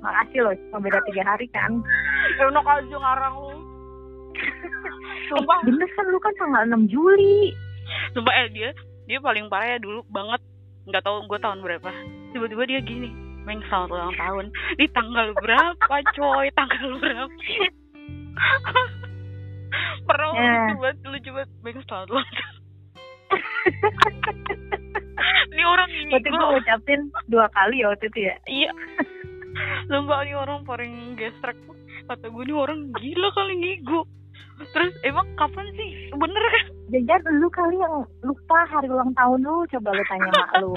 Makasih 0.00 0.40
loh, 0.40 0.54
cuma 0.66 0.78
beda 0.80 0.98
tiga 1.04 1.22
hari 1.24 1.46
kan. 1.48 1.84
enak 2.38 2.64
aja 2.64 2.96
ngarang 2.96 3.34
lu. 3.36 3.52
Sumpah. 5.28 5.58
Eh, 5.58 5.64
bener 5.66 5.88
kan 5.90 6.04
lu 6.06 6.18
kan 6.18 6.34
tanggal 6.34 6.62
6 6.66 6.88
Juli. 6.88 7.52
sumpah 8.10 8.34
eh 8.36 8.48
dia 8.48 8.70
dia 9.04 9.18
paling 9.18 9.46
parah 9.46 9.66
ya 9.68 9.78
dulu 9.78 10.00
banget. 10.08 10.40
Nggak 10.84 11.02
tahu 11.02 11.26
gue 11.26 11.38
tahun 11.38 11.60
berapa. 11.60 11.90
Tiba-tiba 12.30 12.62
dia 12.64 12.80
gini 12.80 13.10
Meng 13.40 13.60
selamat 13.66 13.90
ulang 13.90 14.14
tahun. 14.14 14.44
Di 14.74 14.86
tanggal 14.88 15.32
berapa 15.34 15.74
coy? 16.12 16.46
Tanggal 16.50 16.86
berapa? 16.96 17.28
Pernah 20.02 20.28
Eh. 20.30 20.40
lucu 20.40 20.74
banget 20.78 20.96
lucu 21.04 21.30
banget. 21.30 21.50
Meng 21.60 21.78
selamat 21.82 22.08
ulang 22.10 22.28
tahun. 22.30 22.58
Ini 25.50 25.62
orang 25.62 25.90
ini 25.92 26.10
Berarti 26.10 26.30
gue 26.30 26.46
ucapin 26.56 27.00
dua 27.28 27.46
kali 27.50 27.82
ya 27.82 27.90
waktu 27.90 28.06
itu 28.08 28.20
ya. 28.24 28.34
iya 28.46 28.70
sumpah 29.90 30.22
ini 30.22 30.34
orang 30.34 30.62
paling 30.62 31.18
gestrek 31.18 31.58
kata 32.06 32.26
gue 32.26 32.42
ini 32.46 32.54
orang 32.54 32.94
gila 32.94 33.28
kali 33.34 33.54
ngigo 33.58 34.06
terus 34.70 34.94
emang 35.02 35.26
kapan 35.34 35.66
sih 35.74 35.90
bener 36.12 36.44
kan 36.46 36.66
Jangan 36.90 37.38
lu 37.38 37.46
kali 37.54 37.78
yang 37.78 38.02
lupa 38.26 38.66
hari 38.66 38.90
ulang 38.90 39.14
tahun 39.14 39.46
lu, 39.46 39.62
coba 39.70 39.94
lu 39.94 40.02
tanya 40.10 40.26
mak 40.34 40.50
lu. 40.58 40.74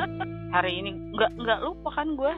hari 0.53 0.71
ini 0.77 0.93
nggak 1.09 1.41
nggak 1.41 1.59
lupa 1.65 1.89
kan 1.89 2.13
gue 2.13 2.33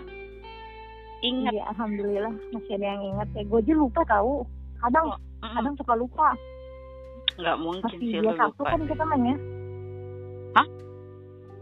ingat 1.20 1.52
Iya, 1.52 1.64
alhamdulillah 1.76 2.34
masih 2.56 2.74
ada 2.80 2.88
yang 2.88 3.04
ingat 3.04 3.28
ya. 3.36 3.44
Gue 3.44 3.60
aja 3.60 3.74
lupa 3.76 4.02
tahu. 4.08 4.48
Kadang 4.80 5.08
Mm, 5.44 5.54
kadang 5.60 5.76
suka 5.76 5.94
lupa. 5.94 6.28
nggak 7.36 7.58
mungkin 7.60 7.84
Masih 7.84 8.00
sih 8.00 8.16
dua 8.16 8.32
lu 8.32 8.40
satu 8.40 8.56
lupa 8.56 8.72
kan 8.72 8.82
kita 8.88 9.04
main 9.04 9.24
ya. 9.28 9.36
Hah? 10.56 10.68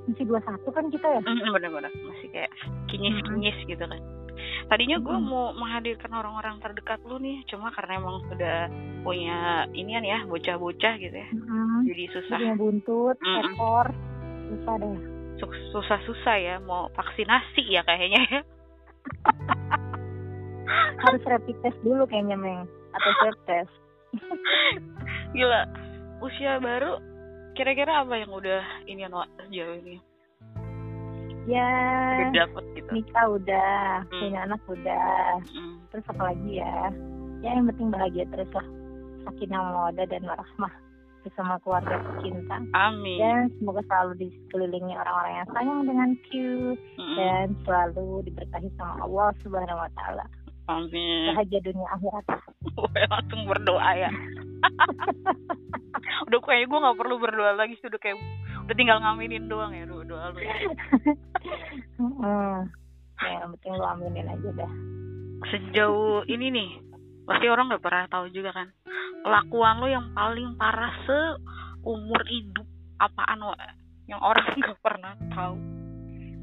Masih 0.05 0.25
dua 0.29 0.39
satu 0.45 0.69
kan 0.69 0.85
kita 0.93 1.07
ya. 1.09 1.21
Mm, 1.25 1.49
bener-bener 1.49 1.91
masih 1.97 2.27
kayak 2.29 2.51
kinyis-kinyis 2.87 3.57
gitu 3.65 3.83
kan 3.83 3.99
tadinya 4.65 4.97
gue 4.97 5.17
mau 5.19 5.53
menghadirkan 5.53 6.09
orang-orang 6.09 6.57
terdekat 6.59 6.99
lu 7.05 7.17
nih 7.17 7.43
cuma 7.45 7.69
karena 7.69 7.99
emang 7.99 8.23
udah 8.27 8.67
punya 9.03 9.67
inian 9.71 10.01
ya 10.01 10.19
bocah-bocah 10.25 10.93
gitu 10.97 11.13
ya 11.13 11.27
Mm-mm. 11.31 11.85
jadi 11.85 12.03
susah 12.11 12.37
Punya 12.39 12.55
buntut, 12.55 13.15
Mm-mm. 13.19 13.53
ekor, 13.53 13.87
susah 14.49 14.73
deh. 14.79 14.97
Su- 15.37 15.63
susah-susah 15.71 16.35
ya 16.37 16.55
mau 16.59 16.87
vaksinasi 16.93 17.63
ya 17.67 17.81
kayaknya 17.83 18.21
ya 18.27 18.41
Harus 21.03 21.23
rapid 21.27 21.57
test 21.59 21.79
dulu 21.83 22.07
kayaknya 22.07 22.39
meng 22.39 22.63
atau 22.93 23.11
swab 23.19 23.37
test. 23.43 23.73
gila 25.33 25.65
usia 26.21 26.61
baru 26.61 27.01
kira-kira 27.53 28.05
apa 28.05 28.21
yang 28.21 28.29
udah 28.29 28.61
ini 28.85 29.01
sejauh 29.49 29.81
ini 29.81 29.97
Ya, 31.43 31.67
udah 32.15 32.31
dapet 32.33 32.63
gitu 32.73 32.89
nikah 32.93 33.25
udah, 33.29 33.75
Hmm. 34.05 34.19
punya 34.21 34.39
anak 34.41 34.61
udah. 34.63 35.43
Mm. 35.45 35.75
Terus 35.89 36.05
apa 36.07 36.23
lagi 36.25 36.51
ya? 36.55 36.77
Ya 37.39 37.49
yang 37.53 37.67
penting 37.67 37.89
bahagia 37.89 38.23
terus 38.29 38.47
lah. 38.49 38.63
Sakinah 39.23 39.59
mawadah 39.61 40.05
dan 40.05 40.23
warahmah 40.23 40.73
bersama 41.19 41.55
keluarga 41.59 41.95
tercinta. 41.97 42.59
amin 42.73 43.15
Dan 43.17 43.39
semoga 43.55 43.79
selalu 43.83 44.11
dikelilingi 44.21 44.91
orang-orang 44.93 45.33
yang 45.33 45.49
sayang 45.49 45.79
dengan 45.83 46.09
Q 46.21 46.29
Mm-mm. 46.93 47.15
dan 47.15 47.45
selalu 47.63 48.07
diberkahi 48.23 48.67
sama 48.73 48.99
Allah 49.01 49.31
Subhanahu 49.39 49.79
wa 49.79 49.91
taala. 49.93 50.25
amin 50.65 51.31
Bahagia 51.31 51.59
dunia 51.61 51.87
akhirat. 51.91 52.25
gue 52.65 53.01
langsung 53.05 53.41
berdoa 53.45 53.91
ya 53.93 54.11
udah 56.27 56.39
kayak 56.41 56.65
gue 56.65 56.79
nggak 56.79 56.97
perlu 56.97 57.15
berdoa 57.17 57.51
lagi 57.53 57.75
sih 57.77 57.87
udah 57.87 57.99
kayak 57.99 58.15
udah 58.63 58.75
tinggal 58.75 58.97
ngaminin 59.03 59.51
doang 59.51 59.75
ya 59.75 59.83
doa 59.85 60.03
doa 60.07 60.25
lu 60.31 60.39
ya. 60.41 60.55
Hmm. 61.99 62.67
Ya, 63.23 63.43
yang 63.43 63.55
penting 63.55 63.73
lu 63.79 63.85
aminin 63.87 64.27
aja 64.27 64.49
dah. 64.55 64.71
sejauh 65.43 66.23
ini 66.31 66.51
nih 66.51 66.69
pasti 67.27 67.51
orang 67.51 67.67
nggak 67.67 67.83
pernah 67.83 68.07
tahu 68.07 68.31
juga 68.31 68.55
kan 68.55 68.71
kelakuan 69.23 69.79
lo 69.83 69.87
yang 69.91 70.07
paling 70.15 70.55
parah 70.55 70.91
seumur 71.03 72.23
hidup 72.27 72.67
apaan 72.99 73.43
wa 73.43 73.55
yang 74.07 74.19
orang 74.23 74.47
nggak 74.59 74.79
pernah 74.79 75.15
tahu 75.35 75.55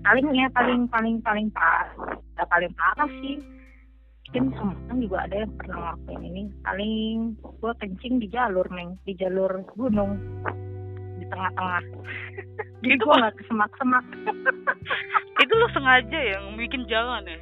Paling 0.01 0.33
ya 0.33 0.49
paling 0.57 0.89
paling 0.89 1.21
paling 1.21 1.49
parah. 1.53 1.93
Gak 2.37 2.49
paling 2.49 2.73
parah 2.73 3.11
sih. 3.21 3.37
Mungkin 4.31 4.45
semua 4.57 4.95
juga 4.97 5.19
ada 5.29 5.37
yang 5.45 5.53
pernah 5.61 5.77
ngelakuin 5.77 6.21
ini. 6.25 6.43
Paling 6.65 7.37
gua 7.61 7.73
kencing 7.77 8.23
di 8.23 8.27
jalur, 8.33 8.65
Meng. 8.73 8.97
Di 9.05 9.13
jalur 9.19 9.61
gunung. 9.77 10.17
Tengah-tengah. 11.31 11.81
Jadi 12.83 12.95
Itu 12.97 13.05
gua 13.07 13.17
nggak 13.19 13.35
ke 13.39 13.43
semak-semak. 13.47 14.05
itu 15.43 15.53
lo 15.57 15.67
sengaja 15.73 16.19
yang 16.21 16.45
bikin 16.55 16.85
jalan 16.87 17.25
ya 17.25 17.39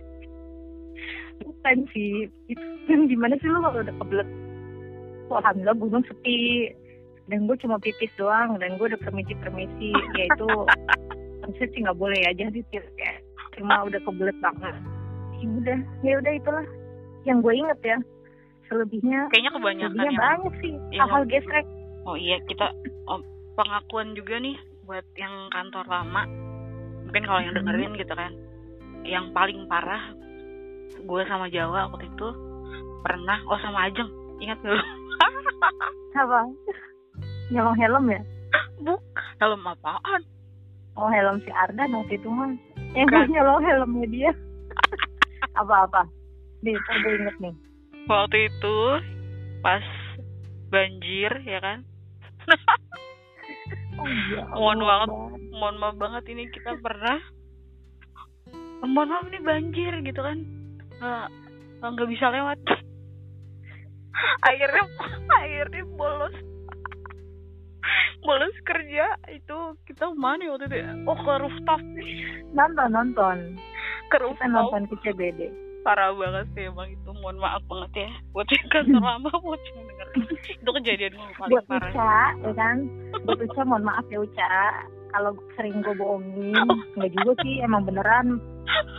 Bukan 1.38 1.77
sih. 1.92 2.27
Itu 2.46 2.62
kan 2.87 3.07
gimana 3.07 3.35
sih 3.38 3.48
lu 3.48 3.62
kalau 3.62 3.81
udah 3.81 3.94
kebelet. 4.03 4.29
Alhamdulillah 5.29 5.77
gunung 5.79 6.05
sepi. 6.05 6.72
Dan 7.29 7.44
gue 7.44 7.57
cuma 7.61 7.77
pipis 7.79 8.11
doang. 8.16 8.59
Dan 8.59 8.77
gue 8.77 8.87
udah 8.90 9.01
permisi-permisi. 9.01 9.92
Yaitu 10.18 10.46
harusnya 11.42 11.66
sih 11.70 11.81
nggak 11.85 11.98
boleh 11.98 12.18
ya. 12.18 12.31
Jadi 12.35 12.61
ya. 12.72 12.83
Cuma 13.55 13.87
udah 13.87 14.01
kebelet 14.03 14.37
banget. 14.42 14.74
Ya 15.38 15.46
udah. 15.46 15.79
Ya 16.03 16.14
udah 16.18 16.33
itulah. 16.35 16.66
Yang 17.22 17.38
gue 17.44 17.55
inget 17.55 17.81
ya. 17.85 17.98
Selebihnya. 18.68 19.20
kayaknya 19.33 19.53
kebanyakan 19.57 19.88
Selebihnya 19.88 20.12
yang 20.12 20.20
banyak 20.20 20.55
sih. 20.61 20.72
yang- 20.92 21.01
Hal-hal 21.09 21.24
gesrek. 21.24 21.66
oh 22.05 22.16
iya 22.16 22.37
kita 22.44 22.68
oh, 23.07 23.20
pengakuan 23.58 24.14
juga 24.14 24.38
nih 24.38 24.54
buat 24.86 25.02
yang 25.18 25.50
kantor 25.50 25.84
lama 25.84 26.22
mungkin 27.04 27.24
kalau 27.26 27.40
yang 27.42 27.52
Hmm. 27.52 27.66
dengerin 27.66 27.92
gitu 27.98 28.14
kan 28.14 28.32
yang 29.02 29.26
paling 29.32 29.66
parah 29.66 30.14
gue 30.94 31.22
sama 31.26 31.50
Jawa 31.50 31.90
waktu 31.90 32.06
itu 32.06 32.28
pernah 33.02 33.38
oh 33.46 33.58
sama 33.58 33.90
Ajeng 33.90 34.08
ingat 34.38 34.58
gak 34.62 34.70
lu? 34.72 34.84
Apa? 36.18 36.40
Nyolong 37.50 37.76
helm 37.76 38.04
ya? 38.08 38.20
Buk, 38.80 39.02
helm 39.38 39.62
apaan? 39.64 40.22
Oh 40.94 41.06
helm 41.06 41.38
si 41.42 41.50
Ardan 41.50 41.94
waktu 41.94 42.18
itu 42.18 42.26
mah. 42.26 42.54
Yang 42.94 43.06
gue 43.06 43.18
Kan. 43.18 43.28
nyolong 43.30 43.62
helmnya 43.62 44.06
dia. 44.08 44.30
Apa-apa? 45.60 46.06
Nih, 46.62 46.74
gue 46.74 47.12
inget 47.14 47.36
nih. 47.38 47.54
Waktu 48.06 48.50
itu 48.50 48.76
pas 49.60 49.84
banjir 50.68 51.32
ya 51.42 51.58
kan. 51.58 51.78
Oh 53.98 54.08
iya. 54.08 54.42
Mohon 54.54 54.80
banget. 54.87 55.08
Bang. 55.11 55.32
Mohon 55.58 55.76
maaf 55.82 55.96
banget 55.98 56.24
ini 56.30 56.44
kita 56.54 56.72
pernah 56.78 57.18
mohon 58.87 59.11
maaf 59.11 59.26
nih 59.28 59.42
banjir 59.42 59.94
gitu 60.06 60.20
kan. 60.22 60.38
Nggak 61.02 61.26
nggak 61.82 62.11
bisa 62.11 62.26
lewat. 62.30 62.58
airnya 64.48 64.84
airnya 65.42 65.82
bolos. 65.98 66.34
males 68.26 68.56
kerja 68.66 69.14
itu 69.30 69.58
kita 69.87 70.11
mana 70.18 70.44
ya 70.44 70.50
waktu 70.54 70.66
itu 70.68 70.76
ya? 70.82 70.90
oh 71.06 71.18
ke 71.18 71.34
rooftop 71.38 71.80
nonton 72.52 72.88
nonton 72.90 73.37
ke 74.11 74.16
kita 74.18 74.18
rooftop 74.20 74.50
nonton 74.50 74.82
ke 74.90 74.94
CBD 75.06 75.40
parah 75.82 76.10
banget 76.14 76.46
sih 76.54 76.64
emang 76.68 76.88
itu. 76.90 77.10
Mohon 77.18 77.38
maaf 77.42 77.62
banget 77.66 78.06
ya 78.06 78.10
buat 78.32 78.48
yang 78.50 78.68
kantor 78.70 79.02
lama 79.02 79.30
buat 79.42 79.60
yang 79.72 79.86
denger. 79.86 80.08
Itu 80.62 80.70
kejadian 80.70 81.12
gue 81.16 81.30
paling 81.38 81.52
buat 81.54 81.66
parah. 81.66 81.90
Uca 81.90 82.16
ya 82.44 82.52
kan? 82.54 82.76
Buat 83.26 83.38
Uca 83.42 83.60
mohon 83.66 83.84
maaf 83.86 84.06
ya 84.10 84.18
Uca. 84.22 84.48
Kalau 85.08 85.32
sering 85.56 85.80
gue 85.80 85.94
bohongin 85.96 86.54
nggak 86.98 87.10
juga 87.16 87.32
sih 87.42 87.54
emang 87.64 87.82
beneran. 87.88 88.38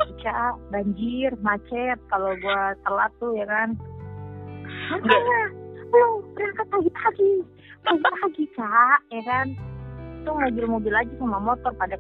Uca 0.10 0.58
banjir 0.74 1.32
macet 1.40 2.00
kalau 2.10 2.34
gue 2.36 2.62
telat 2.84 3.12
tuh 3.22 3.32
ya 3.38 3.46
kan? 3.46 3.78
Makanya 4.90 5.40
lu 5.90 6.22
berangkat 6.38 6.68
pagi-pagi. 6.70 7.34
Pagi-pagi 7.86 8.44
Cak 8.58 9.00
ya 9.14 9.22
kan? 9.26 9.48
Tuh 10.28 10.36
mobil-mobil 10.36 10.94
aja 10.94 11.14
sama 11.16 11.40
motor 11.40 11.72
pada 11.80 11.96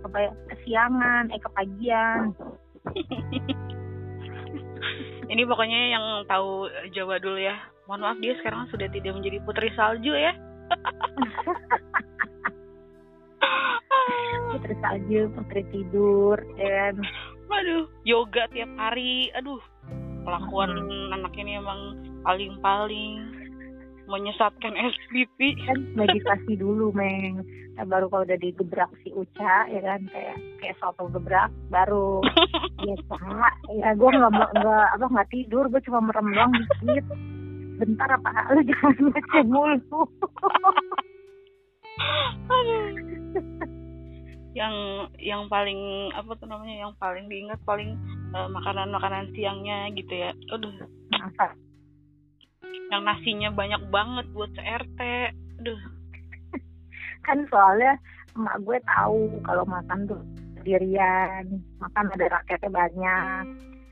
kesiangan 0.51 1.31
eh 1.31 1.39
kepagian 1.39 2.35
ini 5.33 5.43
pokoknya 5.45 5.79
yang 5.93 6.05
tahu 6.25 6.67
Jawa 6.95 7.19
dulu 7.21 7.39
ya. 7.39 7.55
Mohon 7.89 8.01
maaf 8.05 8.17
dia 8.21 8.33
sekarang 8.41 8.69
sudah 8.69 8.87
tidak 8.93 9.17
menjadi 9.17 9.37
putri 9.43 9.69
salju 9.73 10.13
ya. 10.13 10.33
Putri 14.49 14.73
salju 14.81 15.29
putri 15.33 15.61
tidur 15.69 16.37
kan 16.57 16.97
aduh 17.49 17.89
yoga 18.05 18.45
tiap 18.53 18.69
hari. 18.77 19.33
Aduh 19.33 19.61
kelakuan 20.23 20.69
anak 21.09 21.33
ini 21.37 21.57
emang 21.57 21.97
paling-paling 22.21 23.48
menyesatkan 24.09 24.73
SPP 24.73 25.55
kan 25.69 25.77
meditasi 25.93 26.57
dulu 26.57 26.89
meng. 26.91 27.45
Nah, 27.77 27.85
baru 27.87 28.11
kalau 28.11 28.27
udah 28.27 28.39
digebrak 28.41 28.91
si 29.05 29.13
Uca 29.15 29.69
ya 29.71 29.79
kan 29.79 30.03
kayak 30.11 30.37
kayak 30.59 30.75
soto 30.81 31.07
gebrak 31.13 31.47
baru. 31.71 32.19
Biasa 32.81 33.15
ya 33.79 33.89
gue 33.95 34.09
nggak 34.09 34.33
nggak 34.33 34.87
apa 34.99 35.05
nggak 35.05 35.29
tidur 35.31 35.69
gue 35.71 35.81
cuma 35.87 36.03
merem 36.03 36.27
doang 36.33 36.51
dikit 36.83 37.07
bentar 37.79 38.09
apa 38.11 38.51
lu 38.51 38.61
jangan 38.69 38.95
baca 39.13 39.39
mulu. 39.47 40.01
Yang 44.57 44.75
yang 45.21 45.47
paling 45.47 46.11
apa 46.17 46.31
tuh 46.35 46.49
namanya 46.49 46.75
yang 46.83 46.93
paling 46.99 47.31
diingat 47.31 47.61
paling 47.63 47.95
eh, 48.35 48.49
makanan-makanan 48.49 49.31
siangnya 49.37 49.87
gitu 49.93 50.11
ya. 50.11 50.35
Aduh? 50.51 50.73
Yang 52.89 53.03
nasinya 53.05 53.49
banyak 53.53 53.81
banget 53.93 54.25
buat 54.33 54.49
CRT 54.57 54.99
aduh. 55.61 55.81
Kan 57.25 57.45
soalnya 57.51 57.99
emak 58.33 58.57
gue 58.63 58.77
tahu 58.85 59.19
kalau 59.43 59.63
makan 59.67 59.99
tuh 60.07 60.21
sendirian 60.59 61.45
makan 61.79 62.05
ada 62.15 62.25
rakyatnya 62.41 62.71
banyak. 62.71 63.43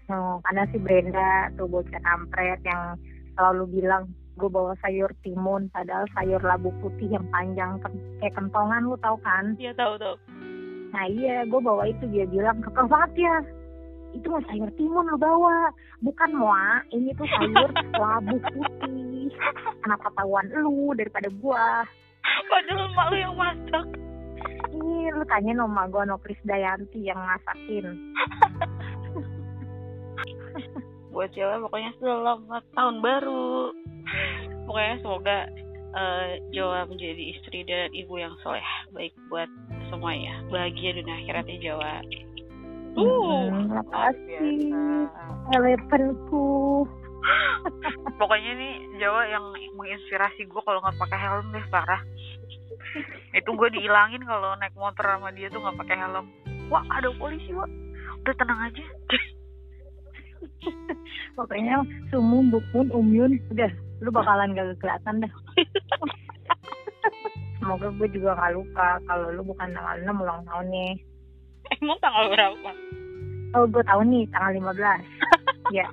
Hmm, 0.07 0.39
karena 0.47 0.63
si 0.71 0.77
Brenda 0.79 1.51
tuh 1.59 1.67
bocah 1.67 1.99
kampret 1.99 2.63
yang 2.63 2.95
selalu 3.35 3.81
bilang 3.81 4.07
gue 4.39 4.47
bawa 4.47 4.77
sayur 4.79 5.11
timun 5.25 5.67
padahal 5.73 6.07
sayur 6.15 6.39
labu 6.39 6.71
putih 6.79 7.11
yang 7.11 7.25
panjang 7.33 7.81
kayak 8.21 8.33
kentongan 8.37 8.87
lu 8.87 8.95
tau 9.03 9.19
kan? 9.19 9.57
Iya 9.59 9.75
tahu 9.75 9.99
tahu 9.99 10.15
nah 10.91 11.05
iya 11.07 11.43
gue 11.45 11.59
bawa 11.59 11.83
itu 11.89 12.03
dia 12.09 12.25
bilang 12.27 12.63
kekeh 12.63 12.87
banget 12.87 13.11
ya 13.27 13.35
itu 14.15 14.27
mah 14.31 14.43
sayur 14.47 14.71
timun 14.79 15.09
lu 15.11 15.17
bawa. 15.19 15.71
Bukan 15.99 16.31
moa. 16.37 16.83
Ini 16.93 17.11
tuh 17.17 17.27
sayur 17.27 17.71
labu 17.97 18.37
putih. 18.53 19.31
Kenapa 19.83 20.07
tahuan 20.15 20.47
lu 20.53 20.93
daripada 20.95 21.27
gua. 21.41 21.83
Padahal 22.47 22.87
malu 22.95 23.15
yang 23.17 23.35
masak. 23.35 23.85
Ih, 24.71 25.09
lu 25.15 25.23
tanya 25.25 25.63
nama 25.63 25.89
gue 25.89 26.03
Nokris 26.05 26.39
Dayanti 26.45 27.07
yang 27.07 27.17
masakin. 27.17 28.13
buat 31.17 31.33
cewek 31.33 31.57
pokoknya 31.65 31.91
selamat 31.97 32.63
tahun 32.77 33.01
baru. 33.01 33.73
Pokoknya 34.69 34.95
semoga 35.01 35.37
eh, 35.97 36.27
Jawa 36.53 36.85
menjadi 36.85 37.23
istri 37.33 37.65
dan 37.65 37.89
ibu 37.95 38.21
yang 38.21 38.37
soleh. 38.45 38.61
Baik 38.93 39.17
buat 39.31 39.49
semuanya 39.89 40.45
bahagia 40.53 40.93
dunia 40.93 41.17
akhiratnya 41.25 41.57
Jawa. 41.57 41.93
Uh 42.97 43.36
Makasih. 43.77 44.73
biasa. 44.73 45.21
Elevenku. 45.57 46.85
pokoknya 48.19 48.51
nih 48.55 48.73
Jawa 49.01 49.21
yang 49.27 49.45
menginspirasi 49.75 50.47
gue 50.47 50.61
kalau 50.63 50.79
nggak 50.81 50.97
pakai 50.97 51.19
helm 51.19 51.47
deh 51.51 51.65
parah 51.69 52.01
itu 53.35 53.49
gue 53.51 53.69
diilangin 53.73 54.23
kalau 54.23 54.55
naik 54.57 54.73
motor 54.77 55.05
sama 55.05 55.29
dia 55.35 55.51
tuh 55.51 55.61
nggak 55.61 55.77
pakai 55.85 55.97
helm 55.99 56.25
wah 56.71 56.83
ada 56.93 57.11
polisi 57.19 57.51
wah 57.53 57.67
udah 58.23 58.35
tenang 58.37 58.61
aja 58.71 58.85
Pokoknya 61.37 61.85
sumum, 62.09 62.49
bukun, 62.49 62.89
umyun, 62.93 63.37
udah 63.53 63.69
lu 64.01 64.09
bakalan 64.09 64.57
gak 64.57 64.73
kelihatan 64.81 65.25
dah. 65.25 65.33
Semoga 67.61 67.89
gue 67.93 68.07
juga 68.13 68.37
gak 68.37 68.53
lupa 68.57 69.01
kalau 69.05 69.33
lu 69.33 69.41
bukan 69.45 69.69
tanggal 69.73 69.97
6 70.01 70.21
ulang 70.21 70.41
tahunnya. 70.45 70.97
emang 71.81 71.99
tanggal 72.01 72.25
berapa 72.31 72.69
Oh, 73.55 73.63
gue 73.69 73.83
tahu 73.87 74.01
nih 74.03 74.27
tanggal 74.33 74.59
15. 74.59 75.03
ya. 75.77 75.87